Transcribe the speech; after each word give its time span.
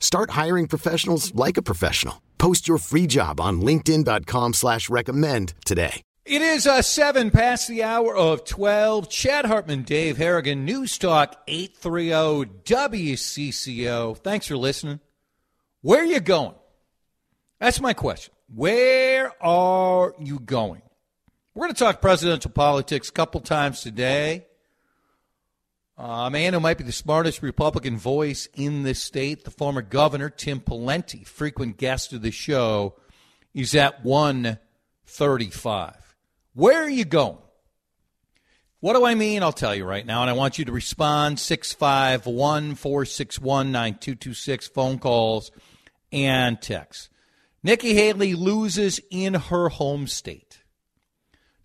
Start 0.00 0.30
hiring 0.30 0.66
professionals 0.66 1.32
like 1.34 1.56
a 1.56 1.62
professional. 1.62 2.20
Post 2.38 2.66
your 2.66 2.78
free 2.78 3.06
job 3.06 3.40
on 3.40 3.60
LinkedIn.com 3.60 4.54
slash 4.54 4.90
recommend 4.90 5.54
today. 5.64 6.02
It 6.24 6.42
is 6.42 6.66
uh, 6.66 6.82
seven 6.82 7.30
past 7.30 7.68
the 7.68 7.82
hour 7.82 8.14
of 8.14 8.44
12. 8.44 9.08
Chad 9.08 9.46
Hartman, 9.46 9.82
Dave 9.82 10.16
Harrigan, 10.16 10.64
News 10.64 10.96
Talk 10.98 11.42
830 11.48 12.50
WCCO. 12.64 14.16
Thanks 14.16 14.46
for 14.46 14.56
listening. 14.56 15.00
Where 15.82 16.02
are 16.02 16.06
you 16.06 16.20
going? 16.20 16.54
That's 17.58 17.80
my 17.80 17.94
question. 17.94 18.34
Where 18.54 19.32
are 19.42 20.14
you 20.18 20.38
going? 20.38 20.82
We're 21.54 21.66
going 21.66 21.74
to 21.74 21.78
talk 21.78 22.00
presidential 22.00 22.50
politics 22.50 23.08
a 23.08 23.12
couple 23.12 23.40
times 23.40 23.80
today. 23.80 24.46
A 26.02 26.30
man 26.30 26.54
who 26.54 26.60
might 26.60 26.78
be 26.78 26.84
the 26.84 26.92
smartest 26.92 27.42
Republican 27.42 27.98
voice 27.98 28.48
in 28.54 28.84
this 28.84 29.02
state, 29.02 29.44
the 29.44 29.50
former 29.50 29.82
governor, 29.82 30.30
Tim 30.30 30.58
Pawlenty, 30.58 31.26
frequent 31.26 31.76
guest 31.76 32.14
of 32.14 32.22
the 32.22 32.30
show, 32.30 32.96
is 33.52 33.74
at 33.74 34.02
135. 34.02 36.16
Where 36.54 36.82
are 36.82 36.88
you 36.88 37.04
going? 37.04 37.36
What 38.80 38.94
do 38.94 39.04
I 39.04 39.14
mean? 39.14 39.42
I'll 39.42 39.52
tell 39.52 39.74
you 39.74 39.84
right 39.84 40.06
now, 40.06 40.22
and 40.22 40.30
I 40.30 40.32
want 40.32 40.58
you 40.58 40.64
to 40.64 40.72
respond 40.72 41.38
651 41.38 42.76
461 42.76 43.70
9226, 43.70 44.68
phone 44.68 44.98
calls 44.98 45.50
and 46.10 46.62
texts. 46.62 47.10
Nikki 47.62 47.92
Haley 47.92 48.34
loses 48.34 49.00
in 49.10 49.34
her 49.34 49.68
home 49.68 50.06
state. 50.06 50.62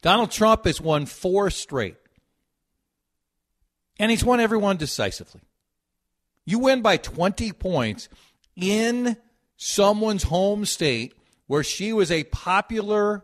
Donald 0.01 0.31
Trump 0.31 0.65
has 0.65 0.81
won 0.81 1.05
four 1.05 1.49
straight. 1.49 1.95
And 4.00 4.11
he's 4.11 4.23
won 4.23 4.39
every 4.39 4.57
one 4.57 4.78
decisively. 4.78 5.41
You 6.45 6.59
win 6.59 6.81
by 6.81 6.97
20 6.97 7.51
points 7.53 8.09
in 8.56 9.17
someone's 9.57 10.23
home 10.23 10.66
state 10.66 11.13
where 11.47 11.63
she 11.63 11.94
was 11.94 12.11
a 12.11 12.23
popular 12.25 13.23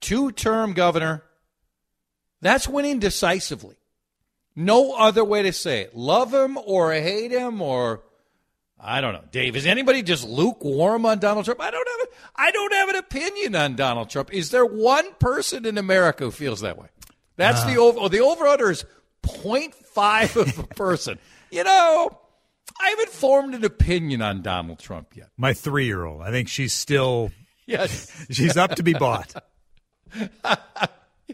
two 0.00 0.32
term 0.32 0.72
governor. 0.72 1.24
That's 2.40 2.68
winning 2.68 2.98
decisively. 2.98 3.76
No 4.54 4.94
other 4.94 5.24
way 5.24 5.42
to 5.42 5.52
say 5.52 5.82
it. 5.82 5.96
Love 5.96 6.32
him 6.32 6.58
or 6.58 6.92
hate 6.92 7.30
him 7.30 7.60
or 7.60 8.02
I 8.80 9.00
don't 9.00 9.12
know. 9.12 9.24
Dave, 9.32 9.56
is 9.56 9.66
anybody 9.66 10.02
just 10.02 10.26
lukewarm 10.26 11.04
on 11.04 11.18
Donald 11.18 11.44
Trump? 11.44 11.60
I 11.60 11.70
don't 11.70 11.88
have 11.88 12.08
a, 12.08 12.12
I 12.36 12.50
don't 12.52 12.72
have 12.74 12.88
an 12.90 12.96
opinion 12.96 13.56
on 13.56 13.74
Donald 13.74 14.08
Trump. 14.08 14.32
Is 14.32 14.50
there 14.50 14.64
one 14.64 15.12
person 15.14 15.66
in 15.66 15.78
America 15.78 16.24
who 16.24 16.30
feels 16.30 16.60
that 16.60 16.78
way? 16.78 16.86
That's 17.36 17.62
uh, 17.62 17.66
the 17.66 17.76
over 17.76 17.98
oh, 18.00 18.08
the 18.08 18.20
over 18.20 18.46
under 18.46 18.70
is 18.70 18.84
0.5 19.28 20.36
of 20.36 20.58
a 20.58 20.66
person. 20.74 21.18
you 21.50 21.64
know, 21.64 22.18
I 22.80 22.90
haven't 22.90 23.10
formed 23.10 23.54
an 23.54 23.64
opinion 23.64 24.22
on 24.22 24.42
Donald 24.42 24.78
Trump 24.78 25.16
yet. 25.16 25.28
My 25.36 25.52
3-year-old, 25.52 26.22
I 26.22 26.30
think 26.30 26.48
she's 26.48 26.72
still 26.72 27.30
Yes. 27.66 28.26
she's 28.30 28.56
up 28.56 28.76
to 28.76 28.82
be 28.82 28.94
bought. 28.94 29.34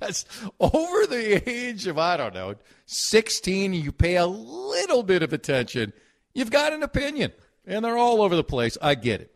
yes, 0.02 0.24
over 0.58 1.06
the 1.06 1.48
age 1.48 1.86
of 1.86 1.96
I 1.98 2.16
don't 2.16 2.34
know, 2.34 2.54
16, 2.86 3.72
you 3.72 3.92
pay 3.92 4.16
a 4.16 4.26
little 4.26 5.02
bit 5.02 5.22
of 5.22 5.32
attention 5.32 5.92
You've 6.34 6.50
got 6.50 6.72
an 6.72 6.82
opinion, 6.82 7.32
and 7.64 7.84
they're 7.84 7.96
all 7.96 8.20
over 8.20 8.34
the 8.34 8.44
place. 8.44 8.76
I 8.82 8.96
get 8.96 9.20
it. 9.20 9.30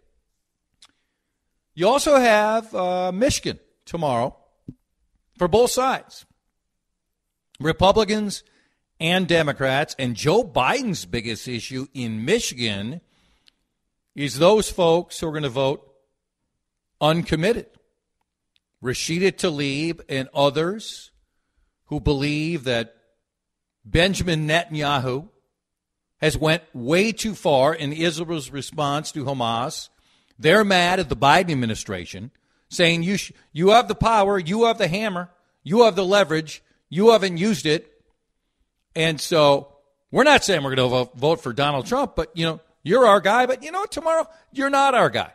You 1.75 1.87
also 1.89 2.17
have 2.17 2.75
uh, 2.75 3.13
Michigan 3.13 3.61
tomorrow 3.85 4.37
for 5.39 5.47
both 5.47 5.71
sides 5.71 6.27
Republicans 7.61 8.43
and 9.01 9.27
Democrats. 9.27 9.95
And 9.99 10.15
Joe 10.15 10.45
Biden's 10.45 11.05
biggest 11.05 11.49
issue 11.49 11.87
in 11.95 12.25
Michigan 12.25 13.01
is 14.15 14.39
those 14.39 14.71
folks 14.71 15.21
who 15.21 15.29
are 15.29 15.33
going 15.33 15.43
to 15.43 15.49
vote 15.49 15.85
uncommitted. 17.01 17.67
Rashida 18.83 19.33
Tlaib 19.33 20.01
and 20.09 20.29
others 20.35 21.11
who 21.87 22.01
believe 22.01 22.65
that 22.65 22.95
Benjamin 23.85 24.47
Netanyahu 24.47 25.29
has 26.21 26.37
went 26.37 26.63
way 26.75 27.13
too 27.13 27.35
far 27.35 27.75
in 27.75 27.93
Israel's 27.93 28.51
response 28.51 29.13
to 29.13 29.25
Hamas. 29.25 29.89
They're 30.39 30.65
mad 30.65 31.01
at 31.01 31.09
the 31.09 31.17
Biden 31.17 31.51
administration, 31.51 32.31
saying 32.69 33.03
you 33.03 33.17
sh- 33.17 33.33
you 33.53 33.71
have 33.71 33.89
the 33.89 33.95
power, 33.95 34.39
you 34.39 34.65
have 34.65 34.79
the 34.79 34.89
hammer, 34.89 35.31
you 35.63 35.85
have 35.85 35.97
the 35.97 36.05
leverage, 36.05 36.63
you 36.89 37.11
haven't 37.11 37.37
used 37.37 37.67
it, 37.67 37.91
and 38.95 39.21
so 39.21 39.77
we're 40.11 40.25
not 40.25 40.45
saying 40.45 40.63
we're 40.63 40.75
going 40.75 40.91
to 40.91 41.11
vote 41.19 41.43
for 41.43 41.53
Donald 41.53 41.87
Trump, 41.87 42.17
but 42.17 42.37
you 42.37 42.45
know 42.45 42.61
you're 42.83 43.07
our 43.07 43.21
guy. 43.21 43.47
But 43.47 43.63
you 43.63 43.71
know 43.71 43.81
what? 43.81 43.93
Tomorrow 43.93 44.27
you're 44.53 44.71
not 44.71 44.95
our 44.95 45.11
guy, 45.11 45.33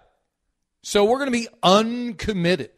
so 0.81 1.05
we're 1.05 1.19
going 1.19 1.31
to 1.31 1.39
be 1.39 1.47
uncommitted. 1.61 2.71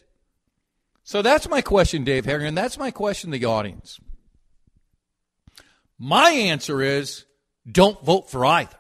So 1.03 1.22
that's 1.22 1.47
my 1.47 1.62
question, 1.62 2.03
Dave 2.03 2.25
Harrigan. 2.25 2.56
That's 2.56 2.80
my 2.80 2.91
question 2.91 3.31
to 3.31 3.38
the 3.38 3.46
audience. 3.46 4.00
My 6.00 6.31
answer 6.31 6.81
is 6.81 7.25
don't 7.72 8.03
vote 8.03 8.30
for 8.30 8.46
either. 8.46 8.78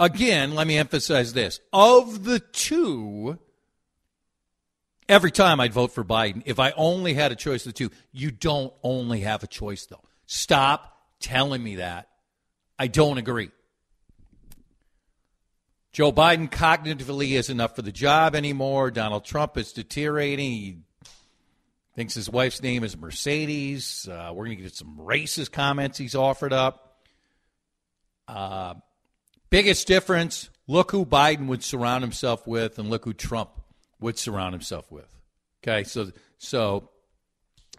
Again, 0.00 0.54
let 0.54 0.66
me 0.66 0.78
emphasize 0.78 1.32
this. 1.32 1.60
Of 1.72 2.24
the 2.24 2.38
two, 2.40 3.38
every 5.08 5.30
time 5.30 5.60
I'd 5.60 5.72
vote 5.72 5.92
for 5.92 6.04
Biden 6.04 6.42
if 6.46 6.58
I 6.58 6.72
only 6.72 7.14
had 7.14 7.32
a 7.32 7.36
choice 7.36 7.64
of 7.66 7.72
the 7.72 7.78
two. 7.78 7.90
You 8.12 8.30
don't 8.30 8.72
only 8.82 9.20
have 9.20 9.42
a 9.42 9.46
choice, 9.46 9.86
though. 9.86 10.02
Stop 10.26 10.96
telling 11.20 11.62
me 11.62 11.76
that. 11.76 12.08
I 12.78 12.86
don't 12.86 13.18
agree. 13.18 13.50
Joe 15.90 16.12
Biden 16.12 16.50
cognitively 16.50 17.30
isn't 17.32 17.54
enough 17.54 17.74
for 17.74 17.82
the 17.82 17.90
job 17.90 18.36
anymore. 18.36 18.90
Donald 18.90 19.24
Trump 19.24 19.56
is 19.56 19.72
deteriorating. 19.72 20.52
He 20.52 20.78
thinks 21.96 22.14
his 22.14 22.30
wife's 22.30 22.62
name 22.62 22.84
is 22.84 22.96
Mercedes. 22.96 24.06
Uh, 24.08 24.30
we're 24.32 24.44
going 24.44 24.58
to 24.58 24.62
get 24.62 24.76
some 24.76 24.98
racist 24.98 25.50
comments 25.50 25.98
he's 25.98 26.14
offered 26.14 26.52
up. 26.52 26.98
Uh, 28.28 28.74
biggest 29.50 29.88
difference 29.88 30.50
look 30.68 30.92
who 30.92 31.04
Biden 31.04 31.46
would 31.46 31.64
surround 31.64 32.04
himself 32.04 32.46
with, 32.46 32.78
and 32.78 32.90
look 32.90 33.04
who 33.04 33.14
Trump 33.14 33.57
would 34.00 34.18
surround 34.18 34.54
himself 34.54 34.90
with. 34.90 35.08
Okay, 35.62 35.84
so 35.84 36.12
so 36.38 36.90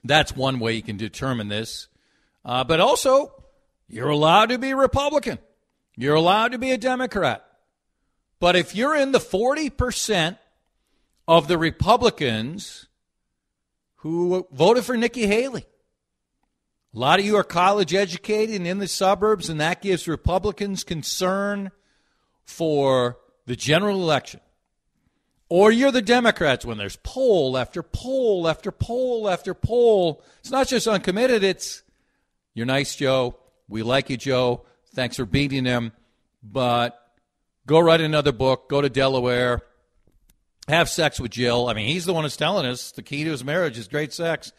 that's 0.03 0.35
one 0.35 0.59
way 0.59 0.73
you 0.73 0.83
can 0.83 0.97
determine 0.97 1.47
this. 1.47 1.87
Uh, 2.43 2.63
but 2.63 2.79
also, 2.79 3.33
you're 3.87 4.09
allowed 4.09 4.49
to 4.49 4.57
be 4.57 4.73
Republican. 4.73 5.39
You're 5.95 6.15
allowed 6.15 6.53
to 6.53 6.57
be 6.57 6.71
a 6.71 6.77
Democrat. 6.77 7.45
But 8.39 8.55
if 8.55 8.73
you're 8.73 8.95
in 8.95 9.11
the 9.11 9.19
40% 9.19 10.37
of 11.27 11.47
the 11.47 11.57
Republicans 11.57 12.87
who 13.97 14.47
voted 14.51 14.83
for 14.83 14.97
Nikki 14.97 15.27
Haley. 15.27 15.65
A 16.95 16.97
lot 16.97 17.19
of 17.19 17.25
you 17.25 17.35
are 17.35 17.43
college 17.43 17.93
educated 17.93 18.55
and 18.55 18.65
in 18.65 18.79
the 18.79 18.87
suburbs, 18.87 19.49
and 19.49 19.59
that 19.59 19.81
gives 19.81 20.07
Republicans 20.07 20.83
concern 20.83 21.71
for 22.45 23.19
the 23.45 23.55
general 23.55 24.01
election. 24.01 24.39
Or 25.49 25.71
you're 25.71 25.91
the 25.91 26.01
Democrats 26.01 26.63
when 26.63 26.77
there's 26.77 26.95
poll 26.97 27.57
after 27.57 27.81
poll 27.81 28.47
after 28.47 28.71
poll 28.71 29.27
after 29.27 29.55
poll. 29.55 30.23
It's 30.39 30.51
not 30.51 30.67
just 30.67 30.87
uncommitted, 30.87 31.43
it's 31.43 31.81
you're 32.53 32.67
nice, 32.67 32.95
Joe. 32.95 33.35
We 33.67 33.83
like 33.83 34.09
you, 34.09 34.17
Joe. 34.17 34.65
Thanks 34.93 35.15
for 35.15 35.25
beating 35.25 35.65
him. 35.65 35.91
But 36.43 36.99
go 37.65 37.79
write 37.79 38.01
another 38.01 38.31
book, 38.31 38.69
go 38.69 38.81
to 38.81 38.89
Delaware, 38.89 39.61
have 40.67 40.89
sex 40.89 41.19
with 41.19 41.31
Jill. 41.31 41.67
I 41.67 41.73
mean, 41.73 41.87
he's 41.87 42.05
the 42.05 42.13
one 42.13 42.23
who's 42.23 42.37
telling 42.37 42.65
us 42.65 42.91
the 42.91 43.01
key 43.01 43.23
to 43.23 43.31
his 43.31 43.43
marriage 43.43 43.77
is 43.77 43.87
great 43.87 44.13
sex. 44.13 44.51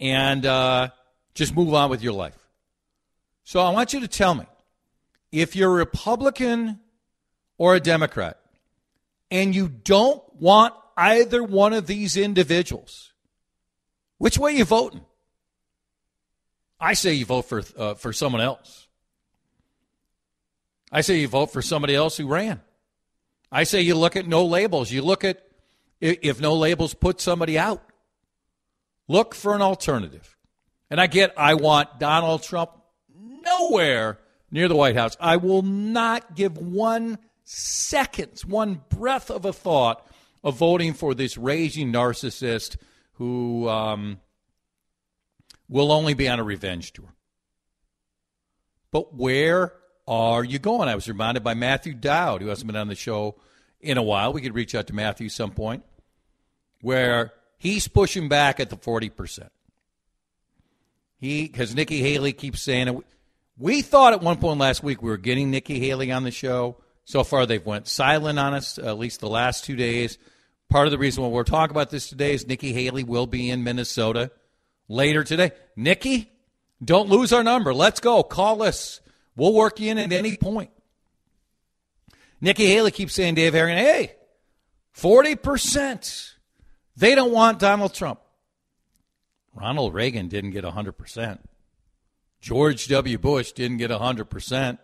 And 0.00 0.44
uh, 0.44 0.88
just 1.34 1.54
move 1.54 1.72
on 1.74 1.90
with 1.90 2.02
your 2.02 2.12
life. 2.12 2.36
So 3.44 3.60
I 3.60 3.70
want 3.70 3.92
you 3.92 4.00
to 4.00 4.08
tell 4.08 4.34
me 4.34 4.46
if 5.30 5.56
you're 5.56 5.70
a 5.70 5.74
Republican 5.74 6.80
or 7.58 7.74
a 7.74 7.80
Democrat 7.80 8.38
and 9.30 9.54
you 9.54 9.68
don't 9.68 10.22
want 10.42 10.74
either 10.96 11.42
one 11.42 11.72
of 11.72 11.86
these 11.86 12.16
individuals, 12.16 13.12
which 14.18 14.36
way 14.36 14.56
you 14.56 14.64
voting? 14.64 15.04
I 16.80 16.94
say 16.94 17.14
you 17.14 17.24
vote 17.24 17.42
for 17.42 17.62
uh, 17.76 17.94
for 17.94 18.12
someone 18.12 18.42
else. 18.42 18.88
I 20.90 21.00
say 21.02 21.20
you 21.20 21.28
vote 21.28 21.52
for 21.52 21.62
somebody 21.62 21.94
else 21.94 22.16
who 22.16 22.26
ran. 22.26 22.60
I 23.52 23.62
say 23.62 23.82
you 23.82 23.94
look 23.94 24.16
at 24.16 24.26
no 24.26 24.44
labels. 24.44 24.90
You 24.90 25.02
look 25.02 25.22
at 25.22 25.42
if 26.00 26.40
no 26.40 26.54
labels 26.54 26.92
put 26.92 27.20
somebody 27.20 27.56
out. 27.56 27.82
Look 29.06 29.36
for 29.36 29.54
an 29.54 29.62
alternative. 29.62 30.36
And 30.90 31.00
I 31.00 31.06
get 31.06 31.32
I 31.36 31.54
want 31.54 32.00
Donald 32.00 32.42
Trump 32.42 32.72
nowhere 33.16 34.18
near 34.50 34.66
the 34.66 34.76
White 34.76 34.96
House. 34.96 35.16
I 35.20 35.36
will 35.36 35.62
not 35.62 36.34
give 36.34 36.58
one 36.58 37.18
second, 37.44 38.40
one 38.40 38.80
breath 38.88 39.30
of 39.30 39.44
a 39.44 39.52
thought 39.52 40.08
of 40.42 40.56
voting 40.56 40.92
for 40.94 41.14
this 41.14 41.36
raging 41.38 41.92
narcissist 41.92 42.76
who 43.14 43.68
um, 43.68 44.20
will 45.68 45.92
only 45.92 46.14
be 46.14 46.28
on 46.28 46.40
a 46.40 46.44
revenge 46.44 46.92
tour. 46.92 47.14
But 48.90 49.14
where 49.14 49.72
are 50.06 50.44
you 50.44 50.58
going? 50.58 50.88
I 50.88 50.94
was 50.94 51.08
reminded 51.08 51.42
by 51.42 51.54
Matthew 51.54 51.94
Dowd, 51.94 52.42
who 52.42 52.48
hasn't 52.48 52.66
been 52.66 52.76
on 52.76 52.88
the 52.88 52.94
show 52.94 53.36
in 53.80 53.98
a 53.98 54.02
while. 54.02 54.32
We 54.32 54.42
could 54.42 54.54
reach 54.54 54.74
out 54.74 54.88
to 54.88 54.94
Matthew 54.94 55.28
some 55.28 55.52
point, 55.52 55.84
where 56.80 57.32
he's 57.58 57.88
pushing 57.88 58.28
back 58.28 58.60
at 58.60 58.70
the 58.70 58.76
40%. 58.76 59.48
He, 61.16 61.46
because 61.46 61.74
Nikki 61.74 62.00
Haley 62.00 62.32
keeps 62.32 62.60
saying 62.60 62.88
it. 62.88 62.96
We 63.56 63.82
thought 63.82 64.12
at 64.12 64.22
one 64.22 64.38
point 64.38 64.58
last 64.58 64.82
week 64.82 65.02
we 65.02 65.10
were 65.10 65.16
getting 65.16 65.50
Nikki 65.50 65.78
Haley 65.78 66.10
on 66.10 66.24
the 66.24 66.32
show. 66.32 66.78
So 67.04 67.24
far, 67.24 67.46
they've 67.46 67.64
went 67.64 67.88
silent 67.88 68.38
on 68.38 68.54
us, 68.54 68.78
at 68.78 68.98
least 68.98 69.20
the 69.20 69.28
last 69.28 69.64
two 69.64 69.76
days. 69.76 70.18
Part 70.72 70.86
of 70.86 70.90
the 70.90 70.96
reason 70.96 71.22
why 71.22 71.28
we're 71.28 71.44
talking 71.44 71.76
about 71.76 71.90
this 71.90 72.08
today 72.08 72.32
is 72.32 72.46
Nikki 72.46 72.72
Haley 72.72 73.04
will 73.04 73.26
be 73.26 73.50
in 73.50 73.62
Minnesota 73.62 74.30
later 74.88 75.22
today. 75.22 75.50
Nikki, 75.76 76.32
don't 76.82 77.10
lose 77.10 77.30
our 77.30 77.42
number. 77.42 77.74
Let's 77.74 78.00
go. 78.00 78.22
Call 78.22 78.62
us. 78.62 79.02
We'll 79.36 79.52
work 79.52 79.80
you 79.80 79.90
in 79.90 79.98
at 79.98 80.10
any 80.14 80.34
point. 80.38 80.70
Nikki 82.40 82.64
Haley 82.68 82.90
keeps 82.90 83.12
saying, 83.12 83.34
Dave 83.34 83.52
Harrigan, 83.52 83.76
hey, 83.76 84.14
40%. 84.96 86.32
They 86.96 87.14
don't 87.14 87.32
want 87.32 87.58
Donald 87.58 87.92
Trump. 87.92 88.20
Ronald 89.54 89.92
Reagan 89.92 90.28
didn't 90.28 90.52
get 90.52 90.64
100%. 90.64 91.38
George 92.40 92.88
W. 92.88 93.18
Bush 93.18 93.52
didn't 93.52 93.76
get 93.76 93.90
100%. 93.90 94.78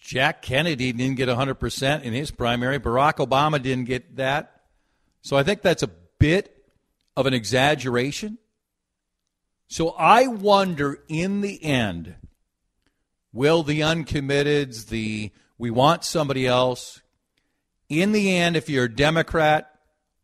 Jack 0.00 0.42
Kennedy 0.42 0.92
didn't 0.92 1.16
get 1.16 1.28
100% 1.28 2.02
in 2.02 2.12
his 2.12 2.30
primary. 2.30 2.78
Barack 2.78 3.16
Obama 3.16 3.60
didn't 3.60 3.84
get 3.84 4.16
that. 4.16 4.62
So 5.22 5.36
I 5.36 5.42
think 5.42 5.62
that's 5.62 5.82
a 5.82 5.90
bit 6.18 6.64
of 7.16 7.26
an 7.26 7.34
exaggeration. 7.34 8.38
So 9.68 9.90
I 9.90 10.28
wonder 10.28 10.98
in 11.08 11.40
the 11.40 11.62
end, 11.64 12.14
will 13.32 13.62
the 13.62 13.80
uncommitteds, 13.80 14.88
the 14.88 15.32
we 15.58 15.70
want 15.70 16.04
somebody 16.04 16.46
else, 16.46 17.00
in 17.88 18.12
the 18.12 18.36
end, 18.36 18.56
if 18.56 18.68
you're 18.68 18.84
a 18.84 18.94
Democrat, 18.94 19.72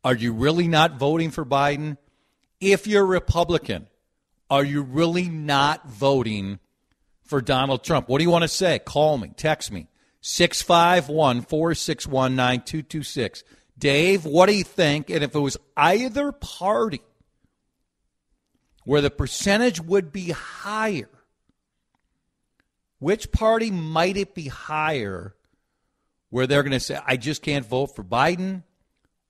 are 0.05 0.15
you 0.15 0.33
really 0.33 0.69
not 0.69 0.99
voting 0.99 1.31
for 1.31 1.45
Biden? 1.45 1.97
if 2.63 2.87
you're 2.87 3.03
a 3.03 3.07
Republican, 3.07 3.89
are 4.49 4.65
you 4.65 4.83
really 4.83 5.29
not 5.29 5.89
voting 5.89 6.61
for 7.33 7.41
Donald 7.41 7.83
Trump? 7.83 8.11
What 8.11 8.19
do 8.19 8.25
you 8.25 8.31
want 8.31 8.43
to 8.43 8.49
say? 8.49 8.79
Call 8.79 9.17
me, 9.17 9.33
text 9.35 9.73
me. 9.73 9.89
651 10.21 11.41
461 11.41 12.37
9226. 12.37 13.43
Dave, 13.79 14.27
what 14.27 14.51
do 14.51 14.55
you 14.55 14.65
think? 14.65 15.09
And 15.09 15.25
if 15.25 15.35
it 15.35 15.39
was 15.39 15.57
either 15.75 16.31
party 16.31 17.01
where 18.85 19.01
the 19.01 19.09
percentage 19.09 19.81
would 19.81 20.13
be 20.13 20.33
higher, 20.33 21.09
which 22.99 23.33
party 23.33 23.71
might 23.71 24.19
it 24.19 24.35
be 24.35 24.49
higher 24.49 25.35
where 26.29 26.47
they're 26.47 26.63
going 26.63 26.73
to 26.73 26.81
say, 26.81 26.99
I 27.07 27.17
just 27.17 27.41
can't 27.41 27.65
vote 27.65 27.97
for 27.97 28.05
Biden 28.05 28.63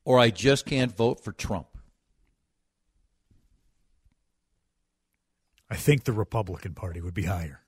or 0.05 0.19
I 0.19 0.31
just 0.31 0.67
can't 0.67 0.91
vote 0.91 1.23
for 1.23 1.31
Trump? 1.31 1.69
I 5.71 5.77
think 5.77 6.03
the 6.03 6.13
Republican 6.13 6.75
Party 6.75 7.01
would 7.01 7.15
be 7.15 7.27
higher, 7.27 7.61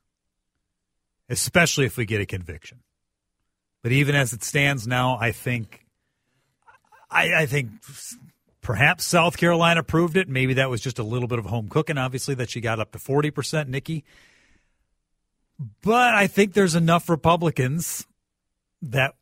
especially 1.29 1.87
if 1.87 1.97
we 1.97 2.07
get 2.07 2.21
a 2.21 2.27
conviction. 2.27 2.81
But 3.83 3.93
even 3.93 4.15
as 4.15 4.33
it 4.33 4.43
stands 4.43 4.87
now, 4.87 5.19
I 5.21 5.33
think, 5.33 5.85
I, 7.11 7.43
I 7.43 7.47
think 7.47 7.71
perhaps 8.63 9.05
South 9.05 9.37
Carolina 9.37 9.83
proved 9.83 10.17
it. 10.17 10.29
Maybe 10.29 10.55
that 10.55 10.71
was 10.71 10.81
just 10.81 10.99
a 10.99 11.03
little 11.03 11.29
bit 11.29 11.39
of 11.39 11.47
home 11.47 11.69
cooking. 11.69 11.99
Obviously, 11.99 12.35
that 12.37 12.51
she 12.51 12.61
got 12.61 12.81
up 12.81 12.93
to 12.93 12.99
forty 12.99 13.31
percent, 13.31 13.69
Nikki. 13.69 14.05
But 15.83 16.15
I 16.15 16.27
think 16.27 16.55
there's 16.55 16.75
enough 16.75 17.09
Republicans 17.09 18.07
that 18.83 19.15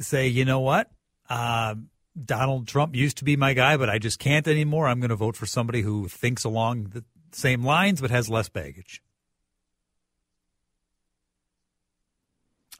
say, 0.00 0.26
you 0.26 0.44
know 0.44 0.60
what, 0.60 0.90
uh, 1.30 1.76
Donald 2.24 2.66
Trump 2.66 2.96
used 2.96 3.18
to 3.18 3.24
be 3.24 3.36
my 3.36 3.54
guy, 3.54 3.76
but 3.76 3.88
I 3.88 3.98
just 3.98 4.18
can't 4.18 4.48
anymore. 4.48 4.88
I'm 4.88 5.00
going 5.00 5.10
to 5.10 5.16
vote 5.16 5.36
for 5.36 5.46
somebody 5.46 5.82
who 5.82 6.08
thinks 6.08 6.44
along 6.44 6.88
the 6.94 7.04
same 7.30 7.62
lines, 7.62 8.00
but 8.00 8.10
has 8.10 8.28
less 8.28 8.48
baggage. 8.48 9.02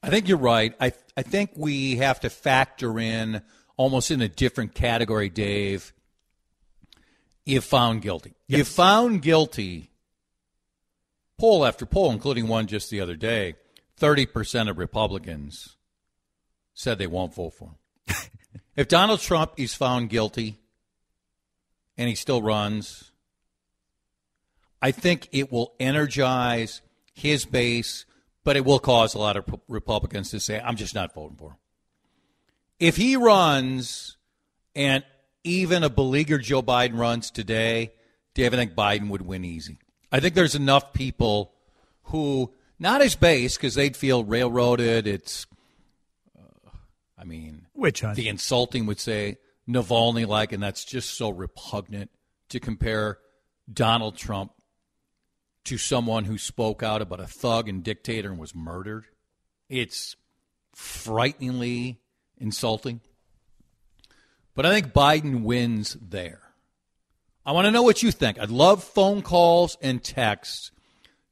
I 0.02 0.10
think 0.10 0.28
you're 0.28 0.38
right. 0.38 0.74
I 0.80 0.92
I 1.16 1.22
think 1.22 1.52
we 1.54 1.96
have 1.96 2.20
to 2.20 2.30
factor 2.30 2.98
in 2.98 3.42
almost 3.76 4.10
in 4.10 4.20
a 4.20 4.28
different 4.28 4.74
category, 4.74 5.28
Dave. 5.28 5.92
If 7.44 7.64
found 7.64 8.02
guilty, 8.02 8.34
yes. 8.46 8.60
if 8.60 8.68
found 8.68 9.22
guilty, 9.22 9.90
poll 11.38 11.66
after 11.66 11.84
poll, 11.84 12.12
including 12.12 12.46
one 12.46 12.66
just 12.66 12.90
the 12.90 13.00
other 13.00 13.16
day, 13.16 13.56
thirty 13.96 14.26
percent 14.26 14.68
of 14.68 14.78
Republicans 14.78 15.76
said 16.74 16.98
they 16.98 17.06
won't 17.06 17.34
vote 17.34 17.54
for 17.54 17.74
him. 18.06 18.16
if 18.76 18.88
Donald 18.88 19.20
Trump 19.20 19.52
is 19.56 19.74
found 19.74 20.08
guilty 20.08 20.58
and 21.96 22.08
he 22.08 22.14
still 22.14 22.42
runs, 22.42 23.12
I 24.80 24.90
think 24.90 25.28
it 25.32 25.52
will 25.52 25.74
energize 25.78 26.80
his 27.12 27.44
base, 27.44 28.04
but 28.44 28.56
it 28.56 28.64
will 28.64 28.78
cause 28.78 29.14
a 29.14 29.18
lot 29.18 29.36
of 29.36 29.44
Republicans 29.68 30.30
to 30.30 30.40
say, 30.40 30.60
I'm 30.60 30.76
just 30.76 30.94
not 30.94 31.14
voting 31.14 31.36
for 31.36 31.50
him. 31.50 31.56
If 32.78 32.96
he 32.96 33.16
runs 33.16 34.16
and 34.74 35.04
even 35.44 35.84
a 35.84 35.90
beleaguered 35.90 36.42
Joe 36.42 36.62
Biden 36.62 36.98
runs 36.98 37.30
today, 37.30 37.92
Dave, 38.34 38.54
I 38.54 38.56
think 38.56 38.74
Biden 38.74 39.08
would 39.10 39.22
win 39.22 39.44
easy. 39.44 39.78
I 40.10 40.20
think 40.20 40.34
there's 40.34 40.54
enough 40.54 40.92
people 40.92 41.52
who, 42.04 42.52
not 42.78 43.00
his 43.00 43.14
base, 43.14 43.56
because 43.56 43.74
they'd 43.74 43.96
feel 43.96 44.24
railroaded. 44.24 45.06
It's, 45.06 45.46
uh, 46.38 46.70
I 47.18 47.24
mean, 47.24 47.66
which 47.72 48.02
the 48.02 48.28
insulting 48.28 48.86
would 48.86 49.00
say 49.00 49.38
Navalny 49.68 50.26
like, 50.26 50.52
and 50.52 50.62
that's 50.62 50.84
just 50.84 51.16
so 51.16 51.30
repugnant 51.30 52.10
to 52.48 52.60
compare 52.60 53.18
Donald 53.72 54.16
Trump 54.16 54.52
to 55.64 55.78
someone 55.78 56.24
who 56.24 56.38
spoke 56.38 56.82
out 56.82 57.02
about 57.02 57.20
a 57.20 57.26
thug 57.26 57.68
and 57.68 57.84
dictator 57.84 58.30
and 58.30 58.38
was 58.38 58.54
murdered. 58.54 59.06
It's 59.68 60.16
frighteningly 60.74 62.00
insulting. 62.38 63.00
But 64.54 64.66
I 64.66 64.70
think 64.70 64.92
Biden 64.92 65.42
wins 65.42 65.96
there. 66.00 66.40
I 67.44 67.52
want 67.52 67.64
to 67.66 67.70
know 67.70 67.82
what 67.82 68.02
you 68.02 68.12
think. 68.12 68.38
I'd 68.38 68.50
love 68.50 68.84
phone 68.84 69.22
calls 69.22 69.76
and 69.80 70.02
texts. 70.02 70.70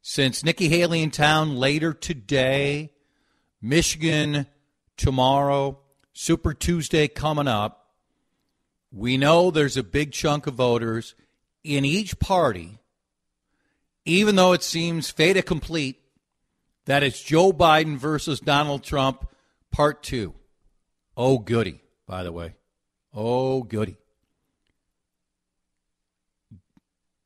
Since 0.03 0.43
Nikki 0.43 0.69
Haley 0.69 1.03
in 1.03 1.11
town 1.11 1.57
later 1.57 1.93
today, 1.93 2.91
Michigan 3.61 4.47
tomorrow, 4.97 5.79
Super 6.13 6.55
Tuesday 6.55 7.07
coming 7.07 7.47
up. 7.47 7.91
We 8.91 9.17
know 9.17 9.51
there's 9.51 9.77
a 9.77 9.83
big 9.83 10.13
chunk 10.13 10.47
of 10.47 10.55
voters 10.55 11.15
in 11.63 11.85
each 11.85 12.19
party, 12.19 12.80
even 14.05 14.37
though 14.37 14.53
it 14.53 14.63
seems 14.63 15.11
fait 15.11 15.41
complete, 15.45 16.01
that 16.87 17.03
it's 17.03 17.23
Joe 17.23 17.53
Biden 17.53 17.97
versus 17.97 18.41
Donald 18.41 18.83
Trump, 18.83 19.29
part 19.71 20.03
two. 20.03 20.35
Oh, 21.17 21.39
goody, 21.39 21.83
by 22.07 22.23
the 22.23 22.33
way. 22.33 22.55
Oh, 23.15 23.63
goody. 23.63 23.97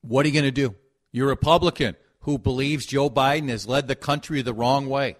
What 0.01 0.25
are 0.25 0.29
you 0.29 0.33
going 0.33 0.45
to 0.45 0.51
do? 0.51 0.75
You're 1.11 1.27
a 1.27 1.29
Republican 1.29 1.95
who 2.21 2.37
believes 2.37 2.85
Joe 2.85 3.09
Biden 3.09 3.49
has 3.49 3.67
led 3.67 3.87
the 3.87 3.95
country 3.95 4.41
the 4.41 4.53
wrong 4.53 4.89
way. 4.89 5.15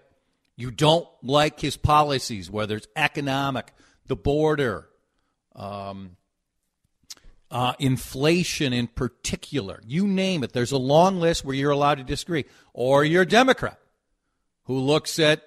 You 0.56 0.72
don't 0.72 1.08
like 1.22 1.60
his 1.60 1.78
policies, 1.78 2.50
whether 2.50 2.78
it's 2.78 2.88
economic, 2.96 3.74
the 4.08 4.16
border, 4.16 4.88
um, 5.56 6.18
uh, 7.56 7.74
inflation 7.80 8.74
in 8.74 8.86
particular. 8.86 9.80
You 9.88 10.06
name 10.08 10.44
it. 10.44 10.52
There's 10.52 10.74
a 10.74 10.78
long 10.78 11.22
list 11.22 11.46
where 11.46 11.56
you're 11.56 11.72
allowed 11.72 12.00
to 12.00 12.04
disagree. 12.04 12.44
Or 12.74 13.06
you're 13.06 13.22
a 13.22 13.26
Democrat 13.26 13.80
who 14.66 14.78
looks 14.80 15.20
at 15.20 15.42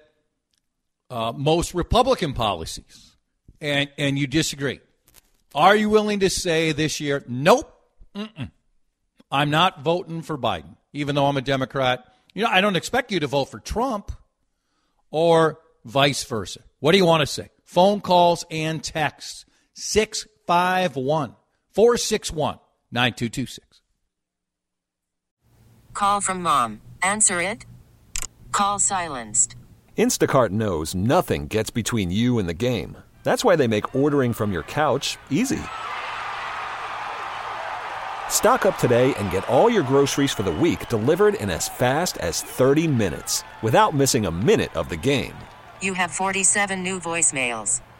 uh, 1.11 1.33
most 1.35 1.75
Republican 1.75 2.33
policies 2.33 3.15
and, 3.61 3.91
and 3.99 4.17
you 4.17 4.25
disagree. 4.25 4.79
Are 5.53 5.75
you 5.75 5.87
willing 5.91 6.21
to 6.21 6.31
say 6.31 6.71
this 6.71 6.99
year, 6.99 7.23
nope, 7.27 7.71
mm-mm, 8.15 8.49
I'm 9.31 9.51
not 9.51 9.83
voting 9.83 10.23
for 10.23 10.35
Biden, 10.35 10.77
even 10.93 11.13
though 11.13 11.27
I'm 11.27 11.37
a 11.37 11.41
Democrat? 11.41 12.11
You 12.33 12.43
know, 12.43 12.49
I 12.49 12.61
don't 12.61 12.75
expect 12.75 13.11
you 13.11 13.19
to 13.19 13.27
vote 13.27 13.45
for 13.45 13.59
Trump 13.59 14.11
or 15.11 15.59
vice 15.85 16.23
versa. 16.23 16.61
What 16.79 16.93
do 16.93 16.97
you 16.97 17.05
want 17.05 17.21
to 17.21 17.27
say? 17.27 17.49
Phone 17.65 18.01
calls 18.01 18.45
and 18.49 18.83
texts 18.83 19.45
651 19.75 21.35
461 21.79 22.59
9226. 22.91 23.79
Call 25.93 26.19
from 26.19 26.43
mom. 26.43 26.81
Answer 27.01 27.41
it. 27.41 27.65
Call 28.51 28.79
silenced. 28.79 29.55
Instacart 29.97 30.49
knows 30.49 30.93
nothing 30.93 31.47
gets 31.47 31.69
between 31.69 32.11
you 32.11 32.37
and 32.37 32.49
the 32.49 32.53
game. 32.53 32.97
That's 33.23 33.45
why 33.45 33.55
they 33.55 33.65
make 33.65 33.95
ordering 33.95 34.33
from 34.33 34.51
your 34.51 34.63
couch 34.63 35.17
easy. 35.29 35.61
Stock 38.27 38.65
up 38.65 38.77
today 38.77 39.13
and 39.15 39.31
get 39.31 39.47
all 39.47 39.69
your 39.69 39.83
groceries 39.83 40.33
for 40.33 40.43
the 40.43 40.51
week 40.51 40.89
delivered 40.89 41.35
in 41.35 41.49
as 41.49 41.69
fast 41.69 42.17
as 42.17 42.41
30 42.41 42.89
minutes 42.89 43.45
without 43.61 43.95
missing 43.95 44.25
a 44.25 44.31
minute 44.31 44.75
of 44.75 44.89
the 44.89 44.97
game. 44.97 45.35
You 45.81 45.93
have 45.93 46.11
47 46.11 46.83
new 46.83 46.99
voicemails. 46.99 47.79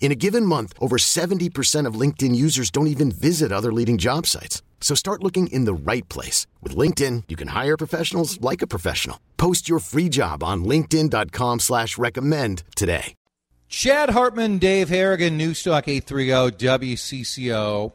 In 0.00 0.10
a 0.10 0.14
given 0.14 0.46
month, 0.46 0.72
over 0.80 0.96
70% 0.96 1.86
of 1.86 1.94
LinkedIn 1.94 2.34
users 2.34 2.70
don't 2.70 2.88
even 2.88 3.12
visit 3.12 3.52
other 3.52 3.72
leading 3.72 3.98
job 3.98 4.26
sites. 4.26 4.62
So 4.80 4.96
start 4.96 5.22
looking 5.22 5.46
in 5.48 5.66
the 5.66 5.74
right 5.74 6.08
place. 6.08 6.48
With 6.62 6.74
LinkedIn, 6.74 7.24
you 7.28 7.36
can 7.36 7.48
hire 7.48 7.76
professionals 7.76 8.40
like 8.40 8.62
a 8.62 8.66
professional. 8.66 9.20
Post 9.36 9.68
your 9.68 9.78
free 9.78 10.08
job 10.08 10.42
on 10.42 10.64
linkedin.com 10.64 11.60
slash 11.60 11.96
recommend 11.96 12.64
today. 12.74 13.14
Chad 13.68 14.10
Hartman, 14.10 14.58
Dave 14.58 14.88
Harrigan, 14.88 15.38
Newstalk 15.38 15.86
830 15.86 16.56
WCCO. 16.66 17.92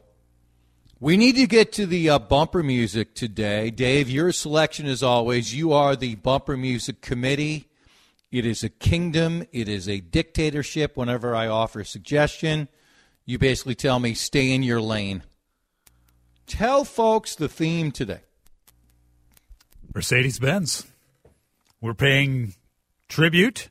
We 0.98 1.18
need 1.18 1.36
to 1.36 1.46
get 1.46 1.72
to 1.72 1.84
the 1.84 2.08
uh, 2.08 2.18
bumper 2.18 2.62
music 2.62 3.14
today. 3.14 3.70
Dave, 3.70 4.08
your 4.08 4.32
selection 4.32 4.86
as 4.86 5.02
always. 5.02 5.54
You 5.54 5.74
are 5.74 5.94
the 5.94 6.14
bumper 6.14 6.56
music 6.56 7.02
committee. 7.02 7.68
It 8.30 8.44
is 8.44 8.64
a 8.64 8.68
kingdom. 8.68 9.44
It 9.52 9.68
is 9.68 9.88
a 9.88 10.00
dictatorship. 10.00 10.96
Whenever 10.96 11.34
I 11.34 11.46
offer 11.46 11.80
a 11.80 11.84
suggestion, 11.84 12.68
you 13.24 13.38
basically 13.38 13.74
tell 13.74 13.98
me, 13.98 14.14
stay 14.14 14.52
in 14.52 14.62
your 14.62 14.80
lane. 14.80 15.22
Tell 16.46 16.84
folks 16.84 17.34
the 17.34 17.48
theme 17.48 17.92
today. 17.92 18.20
Mercedes 19.94 20.38
Benz. 20.38 20.86
We're 21.80 21.94
paying 21.94 22.54
tribute 23.08 23.70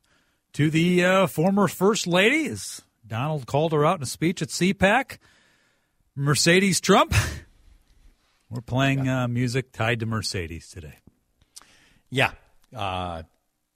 to 0.54 0.70
the 0.70 1.04
uh, 1.04 1.28
former 1.28 1.68
First 1.68 2.08
Lady, 2.08 2.48
as 2.48 2.82
Donald 3.06 3.46
called 3.46 3.74
her 3.74 3.86
out 3.86 3.98
in 3.98 4.04
a 4.04 4.08
speech 4.08 4.42
at 4.42 4.50
CPAC. 4.50 5.18
Mercedes 6.16 6.80
Trump. 6.80 7.14
We're 8.50 8.62
playing 8.62 9.10
uh, 9.10 9.28
music 9.28 9.72
tied 9.72 10.00
to 10.00 10.06
Mercedes 10.06 10.70
today. 10.70 11.00
Yeah. 12.10 12.32
Uh, 12.74 13.24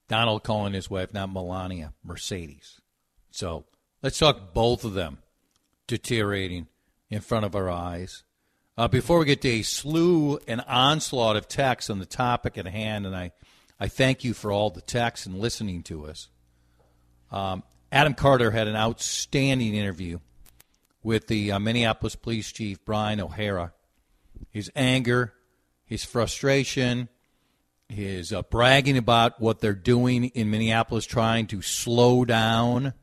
Donald 0.10 0.44
calling 0.44 0.74
his 0.74 0.90
wife, 0.90 1.14
not 1.14 1.32
Melania, 1.32 1.94
Mercedes. 2.04 2.82
So 3.32 3.64
let's 4.04 4.20
talk 4.20 4.54
both 4.54 4.84
of 4.84 4.94
them 4.94 5.20
deteriorating 5.88 6.68
in 7.10 7.22
front 7.22 7.46
of 7.46 7.56
our 7.56 7.70
eyes. 7.70 8.24
Uh, 8.78 8.88
before 8.88 9.20
we 9.20 9.26
get 9.26 9.42
to 9.42 9.50
a 9.50 9.62
slew 9.62 10.40
and 10.48 10.62
onslaught 10.68 11.36
of 11.36 11.48
texts 11.48 11.90
on 11.90 12.00
the 12.00 12.06
topic 12.06 12.58
at 12.58 12.66
hand, 12.66 13.06
and 13.06 13.16
I, 13.16 13.32
I 13.80 13.88
thank 13.88 14.24
you 14.24 14.34
for 14.34 14.52
all 14.52 14.70
the 14.70 14.82
texts 14.82 15.26
and 15.26 15.40
listening 15.40 15.84
to 15.84 16.08
us. 16.08 16.28
Um, 17.32 17.64
Adam 17.92 18.14
Carter 18.14 18.52
had 18.52 18.68
an 18.68 18.76
outstanding 18.76 19.76
interview 19.76 20.20
with 21.04 21.28
the 21.28 21.52
uh, 21.52 21.60
Minneapolis 21.60 22.16
Police 22.16 22.52
Chief 22.52 22.84
Brian 22.84 23.20
O'Hara. 23.20 23.74
His 24.50 24.72
anger, 24.76 25.34
his 25.86 26.04
frustration, 26.04 27.10
his 27.90 28.32
uh, 28.32 28.44
bragging 28.44 28.98
about 28.98 29.42
what 29.42 29.60
they're 29.60 29.74
doing 29.74 30.26
in 30.26 30.50
Minneapolis, 30.52 31.06
trying 31.06 31.48
to 31.48 31.62
slow 31.62 32.24
down 32.24 32.94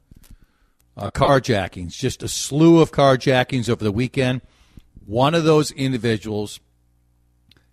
uh, 0.96 1.10
carjackings. 1.10 1.92
Just 1.92 2.22
a 2.22 2.28
slew 2.28 2.80
of 2.80 2.92
carjackings 2.92 3.68
over 3.68 3.84
the 3.84 3.92
weekend. 3.92 4.40
One 5.04 5.34
of 5.34 5.44
those 5.44 5.70
individuals, 5.72 6.60